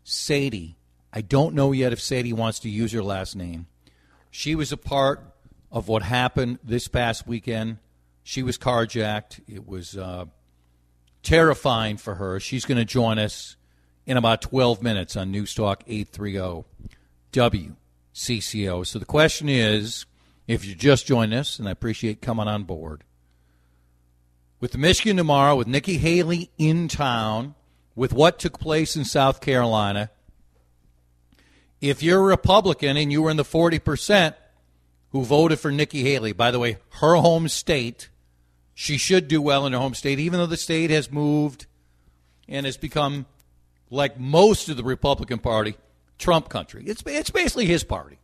Sadie, 0.04 0.76
I 1.12 1.22
don't 1.22 1.56
know 1.56 1.72
yet 1.72 1.94
if 1.94 2.02
Sadie 2.02 2.34
wants 2.34 2.60
to 2.60 2.70
use 2.70 2.92
her 2.92 3.04
last 3.04 3.36
name. 3.36 3.68
She 4.32 4.56
was 4.56 4.72
a 4.72 4.78
part 4.78 5.22
of 5.72 5.88
what 5.88 6.04
happened 6.04 6.60
this 6.64 6.88
past 6.88 7.28
weekend. 7.28 7.78
She 8.24 8.42
was 8.42 8.58
carjacked. 8.58 9.42
It 9.48 9.68
was 9.68 9.96
uh, 9.96 10.26
terrifying 11.22 11.98
for 11.98 12.16
her. 12.16 12.40
She's 12.40 12.66
going 12.66 12.78
to 12.78 12.86
join 12.86 13.20
us 13.20 13.56
in 14.06 14.18
about 14.18 14.42
12 14.42 14.82
minutes 14.82 15.16
on 15.16 15.32
Newstalk 15.32 15.82
830 15.88 16.66
WCCO. 17.34 18.86
So 18.86 19.00
the 19.00 19.06
question 19.06 19.50
is 19.50 20.06
if 20.48 20.66
you 20.66 20.76
just 20.76 21.06
joined 21.06 21.34
us, 21.34 21.60
and 21.60 21.68
I 21.68 21.72
appreciate 21.72 22.22
coming 22.22 22.48
on 22.48 22.64
board, 22.64 23.04
with 24.60 24.72
the 24.72 24.78
Michigan 24.78 25.18
tomorrow, 25.18 25.56
with 25.56 25.68
Nikki 25.68 25.98
Haley 25.98 26.50
in 26.58 26.88
town, 26.88 27.56
with 27.96 28.14
what 28.14 28.40
took 28.40 28.60
place 28.60 28.96
in 28.96 29.04
South 29.04 29.42
Carolina, 29.42 30.10
if 31.82 32.02
you're 32.02 32.20
a 32.20 32.24
Republican 32.24 32.96
and 32.96 33.12
you 33.12 33.22
were 33.22 33.30
in 33.30 33.38
the 33.38 33.44
40% 33.44 34.36
who 35.10 35.24
voted 35.24 35.60
for 35.60 35.72
Nikki 35.72 36.02
Haley, 36.02 36.32
by 36.32 36.50
the 36.50 36.60
way, 36.60 36.78
her 37.02 37.16
home 37.16 37.50
state, 37.50 38.10
she 38.74 38.98
should 38.98 39.28
do 39.28 39.42
well 39.42 39.66
in 39.66 39.74
her 39.74 39.80
home 39.80 39.94
state, 39.94 40.18
even 40.18 40.40
though 40.40 40.46
the 40.46 40.58
state 40.58 40.90
has 40.90 41.12
moved 41.12 41.66
and 42.48 42.66
has 42.66 42.78
become, 42.78 43.26
like 43.90 44.18
most 44.18 44.70
of 44.70 44.78
the 44.78 44.84
Republican 44.84 45.40
Party, 45.40 45.76
Trump 46.18 46.50
country. 46.50 46.84
It's, 46.86 47.04
it's 47.06 47.30
basically 47.30 47.66
his 47.66 47.84
party, 47.84 48.20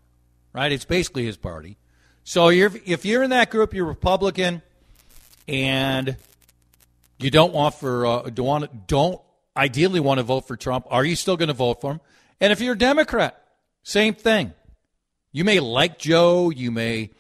right? 0.54 0.72
It's 0.72 0.86
basically 0.86 1.26
his 1.26 1.38
party. 1.38 1.78
So 2.24 2.50
you're, 2.50 2.72
if 2.86 3.06
you're 3.06 3.24
in 3.24 3.32
that 3.32 3.50
group, 3.50 3.74
you're 3.74 3.86
Republican, 3.86 4.62
and 5.48 6.16
you 7.18 7.32
don't 7.32 7.54
want 7.54 7.76
for 7.76 8.06
uh, 8.06 8.22
don't 8.30 8.46
want 8.46 8.88
don't 8.88 9.20
ideally 9.58 10.00
want 10.00 10.20
to 10.20 10.24
vote 10.24 10.48
for 10.48 10.56
Trump, 10.56 10.86
are 10.90 11.04
you 11.04 11.16
still 11.16 11.38
going 11.38 11.48
to 11.48 11.54
vote 11.54 11.82
for 11.82 11.94
him? 11.94 12.02
And 12.40 12.54
if 12.54 12.62
you're 12.62 12.74
a 12.74 12.78
Democrat, 12.78 13.44
same 13.84 14.14
thing. 14.14 14.54
You 15.32 15.44
may 15.44 15.60
like 15.60 16.00
Joe, 16.00 16.50
you 16.50 16.72
may 16.72 17.12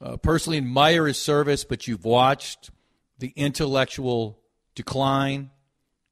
uh, 0.00 0.16
personally 0.16 0.58
admire 0.58 1.06
his 1.06 1.18
service, 1.18 1.64
but 1.64 1.86
you've 1.86 2.04
watched 2.04 2.70
the 3.18 3.32
intellectual 3.36 4.38
decline 4.74 5.50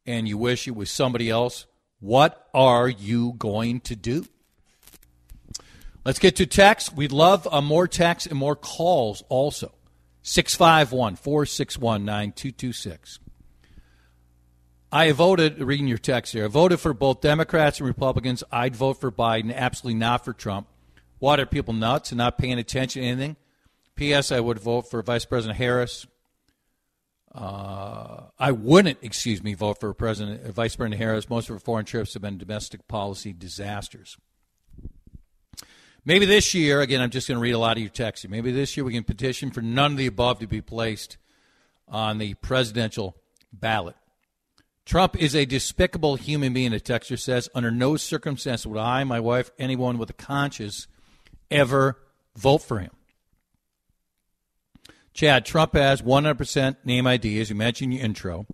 and 0.06 0.28
you 0.28 0.38
wish 0.38 0.68
it 0.68 0.76
was 0.76 0.90
somebody 0.90 1.28
else. 1.28 1.66
What 2.04 2.50
are 2.52 2.86
you 2.86 3.32
going 3.38 3.80
to 3.80 3.96
do? 3.96 4.26
Let's 6.04 6.18
get 6.18 6.36
to 6.36 6.44
text. 6.44 6.94
We'd 6.94 7.12
love 7.12 7.48
uh, 7.50 7.62
more 7.62 7.88
text 7.88 8.26
and 8.26 8.38
more 8.38 8.54
calls 8.54 9.22
also. 9.30 9.72
651 10.20 11.16
461 11.16 12.04
9226. 12.04 13.20
I 14.92 15.12
voted, 15.12 15.58
reading 15.58 15.88
your 15.88 15.96
text 15.96 16.34
here, 16.34 16.44
I 16.44 16.48
voted 16.48 16.78
for 16.78 16.92
both 16.92 17.22
Democrats 17.22 17.78
and 17.78 17.86
Republicans. 17.86 18.44
I'd 18.52 18.76
vote 18.76 19.00
for 19.00 19.10
Biden, 19.10 19.50
absolutely 19.50 19.98
not 19.98 20.26
for 20.26 20.34
Trump. 20.34 20.66
What 21.20 21.40
are 21.40 21.46
people 21.46 21.72
nuts 21.72 22.12
and 22.12 22.18
not 22.18 22.36
paying 22.36 22.58
attention 22.58 23.00
to 23.00 23.08
anything? 23.08 23.36
P.S. 23.96 24.30
I 24.30 24.40
would 24.40 24.58
vote 24.58 24.90
for 24.90 25.02
Vice 25.02 25.24
President 25.24 25.56
Harris. 25.56 26.06
Uh, 27.34 28.24
I 28.38 28.52
wouldn't, 28.52 28.98
excuse 29.02 29.42
me, 29.42 29.54
vote 29.54 29.80
for 29.80 29.88
a 29.88 29.94
President 29.94 30.46
uh, 30.46 30.52
Vice 30.52 30.76
President 30.76 31.00
Harris. 31.00 31.28
Most 31.28 31.50
of 31.50 31.56
her 31.56 31.60
foreign 31.60 31.84
trips 31.84 32.14
have 32.14 32.22
been 32.22 32.38
domestic 32.38 32.86
policy 32.86 33.32
disasters. 33.32 34.16
Maybe 36.04 36.26
this 36.26 36.54
year, 36.54 36.80
again, 36.80 37.00
I'm 37.00 37.10
just 37.10 37.26
going 37.26 37.36
to 37.36 37.42
read 37.42 37.52
a 37.52 37.58
lot 37.58 37.76
of 37.76 37.82
your 37.82 37.90
texts. 37.90 38.28
Maybe 38.28 38.52
this 38.52 38.76
year 38.76 38.84
we 38.84 38.92
can 38.92 39.04
petition 39.04 39.50
for 39.50 39.62
none 39.62 39.92
of 39.92 39.98
the 39.98 40.06
above 40.06 40.38
to 40.40 40.46
be 40.46 40.60
placed 40.60 41.16
on 41.88 42.18
the 42.18 42.34
presidential 42.34 43.16
ballot. 43.52 43.96
Trump 44.84 45.16
is 45.16 45.34
a 45.34 45.46
despicable 45.46 46.16
human 46.16 46.52
being, 46.52 46.74
a 46.74 46.78
texter 46.78 47.18
says. 47.18 47.48
Under 47.54 47.70
no 47.70 47.96
circumstance 47.96 48.66
would 48.66 48.78
I, 48.78 49.02
my 49.04 49.18
wife, 49.18 49.50
anyone 49.58 49.96
with 49.96 50.10
a 50.10 50.14
conscience 50.14 50.86
ever 51.50 51.98
vote 52.36 52.58
for 52.58 52.78
him. 52.78 52.90
Chad, 55.14 55.46
Trump 55.46 55.74
has 55.74 56.02
100% 56.02 56.76
name 56.84 57.06
ID, 57.06 57.40
as 57.40 57.48
you 57.48 57.54
mentioned 57.54 57.92
in 57.92 57.98
your 57.98 58.04
intro, 58.04 58.46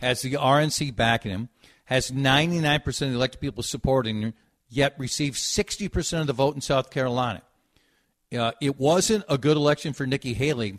has 0.00 0.22
the 0.22 0.32
RNC 0.32 0.96
backing 0.96 1.30
him, 1.30 1.48
has 1.84 2.10
99% 2.10 2.86
of 2.86 3.10
the 3.10 3.14
elected 3.14 3.40
people 3.40 3.62
supporting 3.62 4.22
him, 4.22 4.34
yet 4.70 4.94
received 4.98 5.36
60% 5.36 6.20
of 6.22 6.26
the 6.26 6.32
vote 6.32 6.54
in 6.54 6.62
South 6.62 6.90
Carolina. 6.90 7.42
Uh, 8.36 8.52
it 8.62 8.78
wasn't 8.80 9.24
a 9.28 9.36
good 9.36 9.58
election 9.58 9.92
for 9.92 10.06
Nikki 10.06 10.32
Haley, 10.32 10.78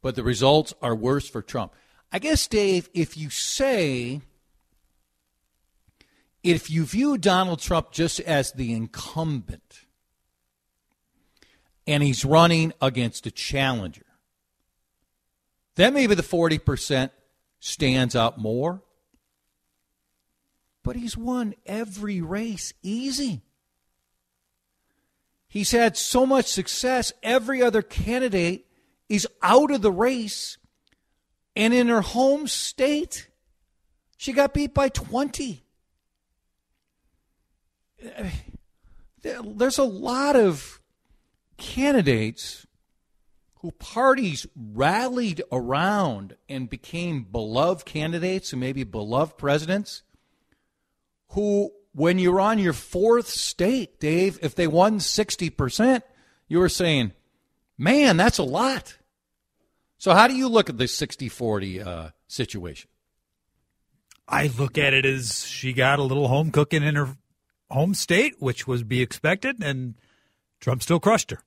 but 0.00 0.16
the 0.16 0.24
results 0.24 0.72
are 0.80 0.94
worse 0.94 1.28
for 1.28 1.42
Trump. 1.42 1.74
I 2.10 2.18
guess, 2.18 2.46
Dave, 2.46 2.88
if 2.94 3.18
you 3.18 3.28
say, 3.28 4.22
if 6.42 6.70
you 6.70 6.86
view 6.86 7.18
Donald 7.18 7.60
Trump 7.60 7.92
just 7.92 8.18
as 8.20 8.52
the 8.52 8.72
incumbent 8.72 9.82
and 11.86 12.02
he's 12.02 12.24
running 12.24 12.72
against 12.80 13.26
a 13.26 13.30
challenger, 13.30 14.06
then 15.80 15.94
maybe 15.94 16.14
the 16.14 16.22
40% 16.22 17.10
stands 17.58 18.14
out 18.14 18.38
more. 18.38 18.82
But 20.82 20.96
he's 20.96 21.16
won 21.16 21.54
every 21.66 22.20
race 22.20 22.72
easy. 22.82 23.42
He's 25.48 25.70
had 25.70 25.96
so 25.96 26.26
much 26.26 26.46
success, 26.46 27.12
every 27.22 27.62
other 27.62 27.82
candidate 27.82 28.66
is 29.08 29.26
out 29.42 29.70
of 29.70 29.82
the 29.82 29.90
race. 29.90 30.58
And 31.56 31.74
in 31.74 31.88
her 31.88 32.02
home 32.02 32.46
state, 32.46 33.28
she 34.16 34.32
got 34.32 34.54
beat 34.54 34.72
by 34.72 34.88
20. 34.90 35.64
There's 39.22 39.78
a 39.78 39.82
lot 39.82 40.36
of 40.36 40.80
candidates 41.56 42.66
who 43.60 43.70
parties 43.72 44.46
rallied 44.56 45.42
around 45.52 46.34
and 46.48 46.70
became 46.70 47.24
beloved 47.24 47.84
candidates 47.84 48.52
and 48.52 48.60
maybe 48.60 48.84
beloved 48.84 49.36
presidents, 49.36 50.02
who, 51.30 51.70
when 51.92 52.18
you're 52.18 52.40
on 52.40 52.58
your 52.58 52.72
fourth 52.72 53.28
state, 53.28 54.00
Dave, 54.00 54.38
if 54.40 54.54
they 54.54 54.66
won 54.66 54.98
60%, 54.98 56.02
you 56.48 56.58
were 56.58 56.70
saying, 56.70 57.12
man, 57.76 58.16
that's 58.16 58.38
a 58.38 58.44
lot. 58.44 58.96
So, 59.98 60.14
how 60.14 60.26
do 60.26 60.34
you 60.34 60.48
look 60.48 60.70
at 60.70 60.78
this 60.78 60.94
60 60.94 61.28
40 61.28 61.82
uh, 61.82 62.08
situation? 62.28 62.88
I 64.26 64.46
look 64.46 64.78
at 64.78 64.94
it 64.94 65.04
as 65.04 65.44
she 65.44 65.74
got 65.74 65.98
a 65.98 66.02
little 66.02 66.28
home 66.28 66.50
cooking 66.50 66.82
in 66.82 66.94
her 66.94 67.18
home 67.68 67.92
state, 67.92 68.36
which 68.38 68.66
was 68.66 68.82
be 68.82 69.02
expected, 69.02 69.62
and 69.62 69.96
Trump 70.60 70.82
still 70.82 71.00
crushed 71.00 71.32
her. 71.32 71.42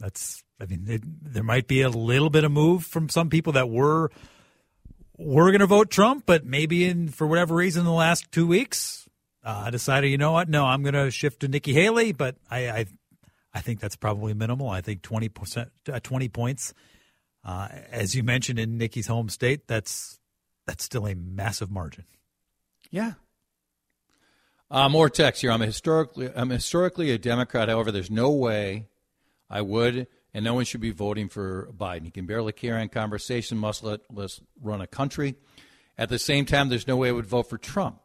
That's, 0.00 0.42
I 0.60 0.66
mean, 0.66 0.84
it, 0.88 1.02
there 1.04 1.42
might 1.44 1.68
be 1.68 1.82
a 1.82 1.88
little 1.88 2.30
bit 2.30 2.44
of 2.44 2.52
move 2.52 2.84
from 2.84 3.08
some 3.08 3.30
people 3.30 3.52
that 3.54 3.68
were 3.68 4.10
were 5.16 5.50
going 5.50 5.60
to 5.60 5.66
vote 5.66 5.90
Trump, 5.90 6.24
but 6.26 6.44
maybe 6.44 6.84
in 6.84 7.08
for 7.08 7.26
whatever 7.26 7.54
reason 7.54 7.80
in 7.80 7.86
the 7.86 7.92
last 7.92 8.30
two 8.32 8.46
weeks, 8.46 9.08
uh, 9.44 9.70
decided, 9.70 10.08
you 10.08 10.18
know 10.18 10.32
what, 10.32 10.48
no, 10.48 10.64
I'm 10.64 10.82
going 10.82 10.94
to 10.94 11.10
shift 11.10 11.40
to 11.40 11.48
Nikki 11.48 11.72
Haley. 11.72 12.12
But 12.12 12.34
I, 12.50 12.68
I, 12.68 12.86
I 13.54 13.60
think 13.60 13.78
that's 13.78 13.94
probably 13.94 14.34
minimal. 14.34 14.68
I 14.68 14.80
think 14.80 15.02
twenty 15.02 15.28
percent, 15.28 15.70
uh, 15.90 16.00
twenty 16.02 16.28
points, 16.28 16.74
uh, 17.44 17.68
as 17.90 18.16
you 18.16 18.24
mentioned 18.24 18.58
in 18.58 18.76
Nikki's 18.76 19.06
home 19.06 19.28
state, 19.28 19.68
that's 19.68 20.18
that's 20.66 20.82
still 20.82 21.06
a 21.06 21.14
massive 21.14 21.70
margin. 21.70 22.04
Yeah. 22.90 23.12
Uh, 24.70 24.88
more 24.88 25.08
text 25.08 25.42
here. 25.42 25.52
I'm 25.52 25.60
historically 25.60 26.30
I'm 26.34 26.50
historically 26.50 27.12
a 27.12 27.18
Democrat. 27.18 27.68
However, 27.68 27.92
there's 27.92 28.10
no 28.10 28.30
way 28.30 28.88
I 29.50 29.60
would, 29.60 30.06
and 30.32 30.44
no 30.44 30.54
one 30.54 30.64
should 30.64 30.80
be 30.80 30.90
voting 30.90 31.28
for 31.28 31.70
Biden. 31.76 32.04
He 32.04 32.10
can 32.10 32.26
barely 32.26 32.52
carry 32.52 32.80
on 32.80 32.88
conversation, 32.88 33.58
must 33.58 33.84
let 33.84 34.00
us 34.16 34.40
run 34.60 34.80
a 34.80 34.86
country. 34.86 35.36
At 35.96 36.08
the 36.08 36.18
same 36.18 36.44
time, 36.44 36.68
there's 36.68 36.88
no 36.88 36.96
way 36.96 37.08
I 37.08 37.12
would 37.12 37.26
vote 37.26 37.48
for 37.48 37.58
Trump, 37.58 38.00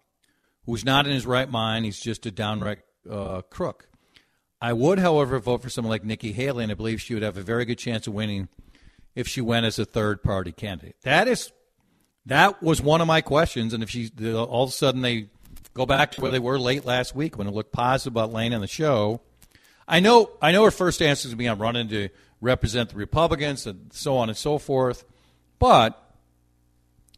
who's 0.65 0.85
not 0.85 1.07
in 1.07 1.13
his 1.13 1.25
right 1.25 1.49
mind. 1.49 1.85
He's 1.85 1.99
just 1.99 2.25
a 2.25 2.31
downright 2.31 2.79
uh, 3.09 3.41
crook. 3.49 3.89
I 4.61 4.73
would, 4.73 4.99
however, 4.99 5.39
vote 5.39 5.61
for 5.61 5.69
someone 5.69 5.89
like 5.89 6.03
Nikki 6.03 6.33
Haley, 6.33 6.63
and 6.63 6.71
I 6.71 6.75
believe 6.75 7.01
she 7.01 7.13
would 7.13 7.23
have 7.23 7.37
a 7.37 7.41
very 7.41 7.65
good 7.65 7.77
chance 7.77 8.07
of 8.07 8.13
winning 8.13 8.49
if 9.15 9.27
she 9.27 9.41
went 9.41 9.65
as 9.65 9.79
a 9.79 9.85
third 9.85 10.21
party 10.21 10.51
candidate. 10.51 10.97
That 11.03 11.27
is, 11.27 11.51
that 12.25 12.61
was 12.61 12.81
one 12.81 13.01
of 13.01 13.07
my 13.07 13.21
questions. 13.21 13.73
And 13.73 13.81
if 13.81 13.89
she 13.89 14.11
all 14.33 14.63
of 14.63 14.69
a 14.69 14.73
sudden 14.73 15.01
they 15.01 15.29
go 15.73 15.85
back 15.85 16.11
to 16.11 16.21
where 16.21 16.31
they 16.31 16.39
were 16.39 16.59
late 16.59 16.85
last 16.85 17.15
week 17.15 17.37
when 17.37 17.47
it 17.47 17.53
looked 17.53 17.71
positive 17.71 18.13
about 18.13 18.33
Lane 18.33 18.53
on 18.53 18.61
the 18.61 18.67
show, 18.67 19.21
I 19.89 19.99
know 19.99 20.29
I 20.41 20.51
know 20.51 20.63
her 20.63 20.71
first 20.71 21.01
answer 21.01 21.27
is 21.27 21.33
going 21.33 21.37
to 21.37 21.43
be 21.43 21.49
I'm 21.49 21.59
running 21.59 21.89
to 21.89 22.09
represent 22.39 22.89
the 22.89 22.95
Republicans 22.95 23.65
and 23.65 23.91
so 23.91 24.17
on 24.17 24.29
and 24.29 24.37
so 24.37 24.59
forth. 24.59 25.03
But 25.57 26.01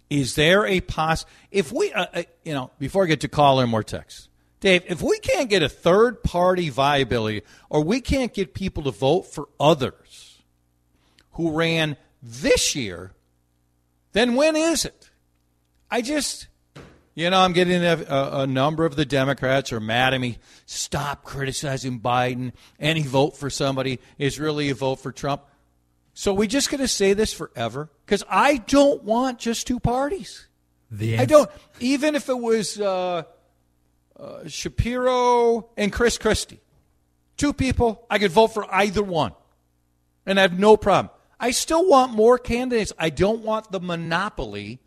is 0.09 0.35
there 0.35 0.65
a 0.65 0.81
poss? 0.81 1.25
If 1.51 1.71
we, 1.71 1.91
uh, 1.93 2.05
uh, 2.13 2.23
you 2.43 2.53
know, 2.53 2.71
before 2.79 3.03
I 3.03 3.07
get 3.07 3.21
to 3.21 3.27
caller 3.27 3.63
and 3.63 3.71
more 3.71 3.83
text, 3.83 4.29
Dave, 4.61 4.83
if 4.87 5.01
we 5.01 5.19
can't 5.19 5.49
get 5.49 5.63
a 5.63 5.69
third 5.69 6.23
party 6.23 6.69
viability, 6.69 7.43
or 7.69 7.83
we 7.83 7.99
can't 7.99 8.33
get 8.33 8.53
people 8.53 8.83
to 8.83 8.91
vote 8.91 9.23
for 9.23 9.47
others 9.59 10.41
who 11.33 11.51
ran 11.51 11.97
this 12.21 12.75
year, 12.75 13.11
then 14.13 14.35
when 14.35 14.55
is 14.55 14.85
it? 14.85 15.09
I 15.89 16.01
just 16.01 16.47
you 17.13 17.29
know, 17.29 17.39
I'm 17.39 17.53
getting 17.53 17.83
a, 17.83 18.05
a, 18.07 18.47
number 18.47 18.85
of 18.85 18.95
the 18.95 19.05
Democrats 19.05 19.73
are 19.73 19.79
mad 19.79 20.13
at 20.13 20.21
me. 20.21 20.37
Stop 20.65 21.23
criticizing 21.23 21.99
Biden. 21.99 22.53
Any 22.79 23.03
vote 23.03 23.37
for 23.37 23.49
somebody 23.49 23.99
is 24.17 24.39
really 24.39 24.69
a 24.69 24.75
vote 24.75 24.97
for 24.97 25.11
Trump. 25.11 25.43
So 26.13 26.33
we 26.33 26.47
just 26.47 26.69
going 26.69 26.81
to 26.81 26.87
say 26.87 27.13
this 27.13 27.33
forever? 27.33 27.89
Because 28.05 28.23
I 28.29 28.57
don't 28.57 29.03
want 29.03 29.39
just 29.39 29.67
two 29.67 29.79
parties. 29.79 30.47
The 30.89 31.19
I 31.19 31.25
don't. 31.25 31.49
Even 31.79 32.15
if 32.15 32.27
it 32.27 32.37
was 32.37 32.79
uh, 32.79 33.23
uh, 34.19 34.47
Shapiro 34.47 35.69
and 35.77 35.91
Chris 35.91 36.17
Christie, 36.17 36.59
two 37.37 37.53
people, 37.53 38.05
I 38.09 38.19
could 38.19 38.31
vote 38.31 38.49
for 38.49 38.73
either 38.73 39.01
one, 39.01 39.31
and 40.25 40.37
I 40.37 40.41
have 40.41 40.59
no 40.59 40.75
problem. 40.75 41.13
I 41.39 41.51
still 41.51 41.87
want 41.87 42.11
more 42.11 42.37
candidates. 42.37 42.91
I 42.99 43.09
don't 43.09 43.41
want 43.41 43.71
the 43.71 43.79
monopoly 43.79 44.80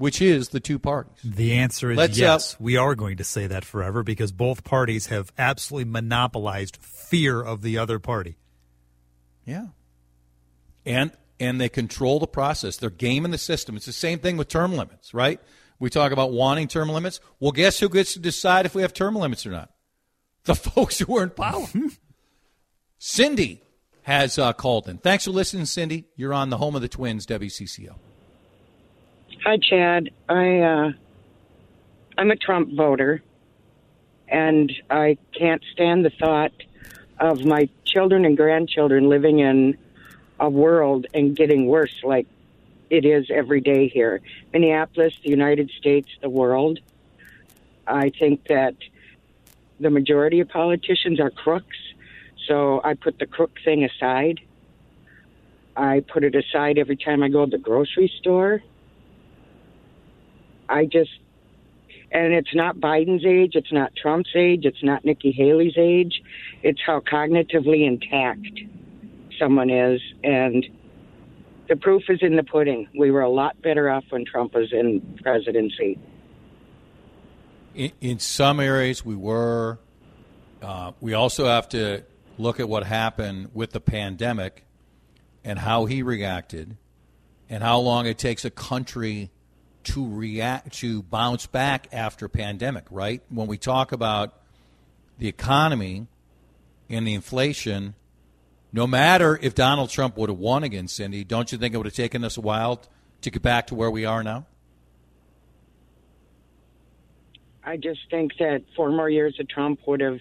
which 0.00 0.22
is 0.22 0.48
the 0.48 0.60
two 0.60 0.78
parties? 0.78 1.12
The 1.22 1.52
answer 1.52 1.90
is 1.90 1.98
Let's, 1.98 2.18
uh, 2.18 2.22
yes. 2.22 2.54
Uh, 2.54 2.56
we 2.60 2.76
are 2.78 2.94
going 2.94 3.18
to 3.18 3.24
say 3.24 3.46
that 3.46 3.66
forever 3.66 4.02
because 4.02 4.32
both 4.32 4.64
parties 4.64 5.06
have 5.06 5.30
absolutely 5.36 5.90
monopolized 5.90 6.78
fear 6.78 7.42
of 7.42 7.60
the 7.60 7.76
other 7.76 7.98
party. 7.98 8.38
Yeah. 9.44 9.66
And 10.86 11.12
and 11.38 11.60
they 11.60 11.68
control 11.68 12.18
the 12.18 12.26
process. 12.26 12.78
They're 12.78 12.88
gaming 12.88 13.30
the 13.30 13.38
system. 13.38 13.76
It's 13.76 13.84
the 13.84 13.92
same 13.92 14.18
thing 14.18 14.38
with 14.38 14.48
term 14.48 14.74
limits, 14.74 15.12
right? 15.12 15.38
We 15.78 15.90
talk 15.90 16.12
about 16.12 16.32
wanting 16.32 16.68
term 16.68 16.88
limits. 16.88 17.20
Well, 17.38 17.52
guess 17.52 17.78
who 17.78 17.88
gets 17.90 18.14
to 18.14 18.18
decide 18.18 18.64
if 18.64 18.74
we 18.74 18.82
have 18.82 18.94
term 18.94 19.14
limits 19.16 19.46
or 19.46 19.50
not? 19.50 19.70
The 20.44 20.54
folks 20.54 20.98
who 20.98 21.18
are 21.18 21.24
in 21.24 21.30
power. 21.30 21.66
Cindy 22.98 23.62
has 24.02 24.38
uh, 24.38 24.54
called 24.54 24.88
in. 24.88 24.96
Thanks 24.96 25.24
for 25.24 25.30
listening, 25.30 25.66
Cindy. 25.66 26.06
You're 26.16 26.34
on 26.34 26.48
the 26.48 26.56
home 26.56 26.74
of 26.74 26.80
the 26.80 26.88
Twins, 26.88 27.26
WCCO. 27.26 27.96
Hi, 29.42 29.56
Chad. 29.56 30.10
I 30.28 30.58
uh, 30.58 30.92
I'm 32.18 32.30
a 32.30 32.36
Trump 32.36 32.74
voter, 32.74 33.22
and 34.28 34.70
I 34.90 35.16
can't 35.32 35.62
stand 35.72 36.04
the 36.04 36.10
thought 36.10 36.52
of 37.18 37.46
my 37.46 37.70
children 37.86 38.26
and 38.26 38.36
grandchildren 38.36 39.08
living 39.08 39.38
in 39.38 39.78
a 40.38 40.50
world 40.50 41.06
and 41.14 41.34
getting 41.34 41.66
worse 41.66 41.94
like 42.04 42.26
it 42.90 43.06
is 43.06 43.30
every 43.30 43.62
day 43.62 43.88
here. 43.88 44.20
Minneapolis, 44.52 45.14
the 45.24 45.30
United 45.30 45.70
States, 45.70 46.10
the 46.20 46.28
world. 46.28 46.78
I 47.86 48.10
think 48.10 48.46
that 48.48 48.74
the 49.80 49.88
majority 49.88 50.40
of 50.40 50.50
politicians 50.50 51.18
are 51.18 51.30
crooks, 51.30 51.78
so 52.46 52.82
I 52.84 52.92
put 52.92 53.18
the 53.18 53.26
crook 53.26 53.52
thing 53.64 53.84
aside. 53.84 54.38
I 55.74 56.00
put 56.00 56.24
it 56.24 56.34
aside 56.34 56.76
every 56.76 56.96
time 56.96 57.22
I 57.22 57.30
go 57.30 57.46
to 57.46 57.50
the 57.50 57.56
grocery 57.56 58.12
store. 58.18 58.62
I 60.70 60.86
just, 60.86 61.10
and 62.12 62.32
it's 62.32 62.54
not 62.54 62.76
Biden's 62.76 63.26
age, 63.26 63.52
it's 63.54 63.72
not 63.72 63.92
Trump's 63.96 64.30
age, 64.36 64.64
it's 64.64 64.82
not 64.82 65.04
Nikki 65.04 65.32
Haley's 65.32 65.76
age. 65.76 66.22
It's 66.62 66.80
how 66.84 67.00
cognitively 67.00 67.86
intact 67.86 68.60
someone 69.38 69.70
is. 69.70 70.00
And 70.22 70.64
the 71.68 71.76
proof 71.76 72.04
is 72.08 72.20
in 72.22 72.36
the 72.36 72.44
pudding. 72.44 72.88
We 72.96 73.10
were 73.10 73.22
a 73.22 73.28
lot 73.28 73.60
better 73.62 73.90
off 73.90 74.04
when 74.10 74.24
Trump 74.24 74.54
was 74.54 74.72
in 74.72 75.18
presidency. 75.22 75.98
In, 77.74 77.92
in 78.00 78.18
some 78.18 78.60
areas, 78.60 79.04
we 79.04 79.16
were. 79.16 79.78
Uh, 80.62 80.92
we 81.00 81.14
also 81.14 81.46
have 81.46 81.68
to 81.70 82.04
look 82.36 82.60
at 82.60 82.68
what 82.68 82.84
happened 82.84 83.50
with 83.54 83.70
the 83.70 83.80
pandemic 83.80 84.64
and 85.42 85.58
how 85.58 85.86
he 85.86 86.02
reacted 86.02 86.76
and 87.48 87.62
how 87.62 87.78
long 87.78 88.06
it 88.06 88.18
takes 88.18 88.44
a 88.44 88.50
country 88.50 89.30
to 89.84 90.06
react 90.06 90.72
to 90.74 91.02
bounce 91.02 91.46
back 91.46 91.88
after 91.92 92.28
pandemic 92.28 92.84
right 92.90 93.22
when 93.28 93.46
we 93.46 93.56
talk 93.56 93.92
about 93.92 94.34
the 95.18 95.28
economy 95.28 96.06
and 96.88 97.06
the 97.06 97.14
inflation 97.14 97.94
no 98.72 98.86
matter 98.86 99.38
if 99.42 99.54
Donald 99.54 99.90
Trump 99.90 100.16
would 100.16 100.28
have 100.28 100.38
won 100.38 100.62
against 100.62 100.96
Cindy 100.96 101.24
don't 101.24 101.50
you 101.52 101.58
think 101.58 101.74
it 101.74 101.76
would 101.76 101.86
have 101.86 101.94
taken 101.94 102.24
us 102.24 102.36
a 102.36 102.40
while 102.40 102.82
to 103.22 103.30
get 103.30 103.42
back 103.42 103.66
to 103.68 103.74
where 103.74 103.90
we 103.90 104.04
are 104.04 104.22
now 104.22 104.46
I 107.62 107.76
just 107.76 108.00
think 108.10 108.32
that 108.38 108.62
four 108.74 108.90
more 108.90 109.10
years 109.10 109.38
of 109.38 109.48
Trump 109.48 109.80
would 109.86 110.00
have 110.00 110.18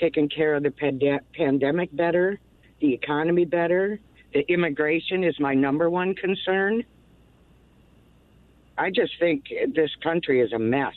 taken 0.00 0.28
care 0.28 0.54
of 0.54 0.62
the 0.62 0.70
pand- 0.70 1.20
pandemic 1.34 1.94
better, 1.94 2.40
the 2.80 2.92
economy 2.92 3.44
better. 3.44 4.00
The 4.32 4.50
immigration 4.50 5.24
is 5.24 5.38
my 5.38 5.54
number 5.54 5.90
one 5.90 6.14
concern. 6.14 6.84
I 8.82 8.90
just 8.90 9.12
think 9.20 9.44
this 9.74 9.90
country 10.02 10.40
is 10.40 10.52
a 10.52 10.58
mess. 10.58 10.94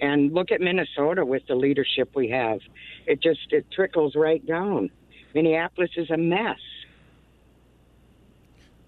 And 0.00 0.32
look 0.34 0.50
at 0.50 0.60
Minnesota 0.60 1.24
with 1.24 1.46
the 1.48 1.54
leadership 1.54 2.10
we 2.14 2.28
have. 2.28 2.60
It 3.06 3.22
just 3.22 3.40
it 3.50 3.64
trickles 3.70 4.14
right 4.14 4.44
down. 4.46 4.90
Minneapolis 5.34 5.90
is 5.96 6.10
a 6.10 6.18
mess. 6.18 6.58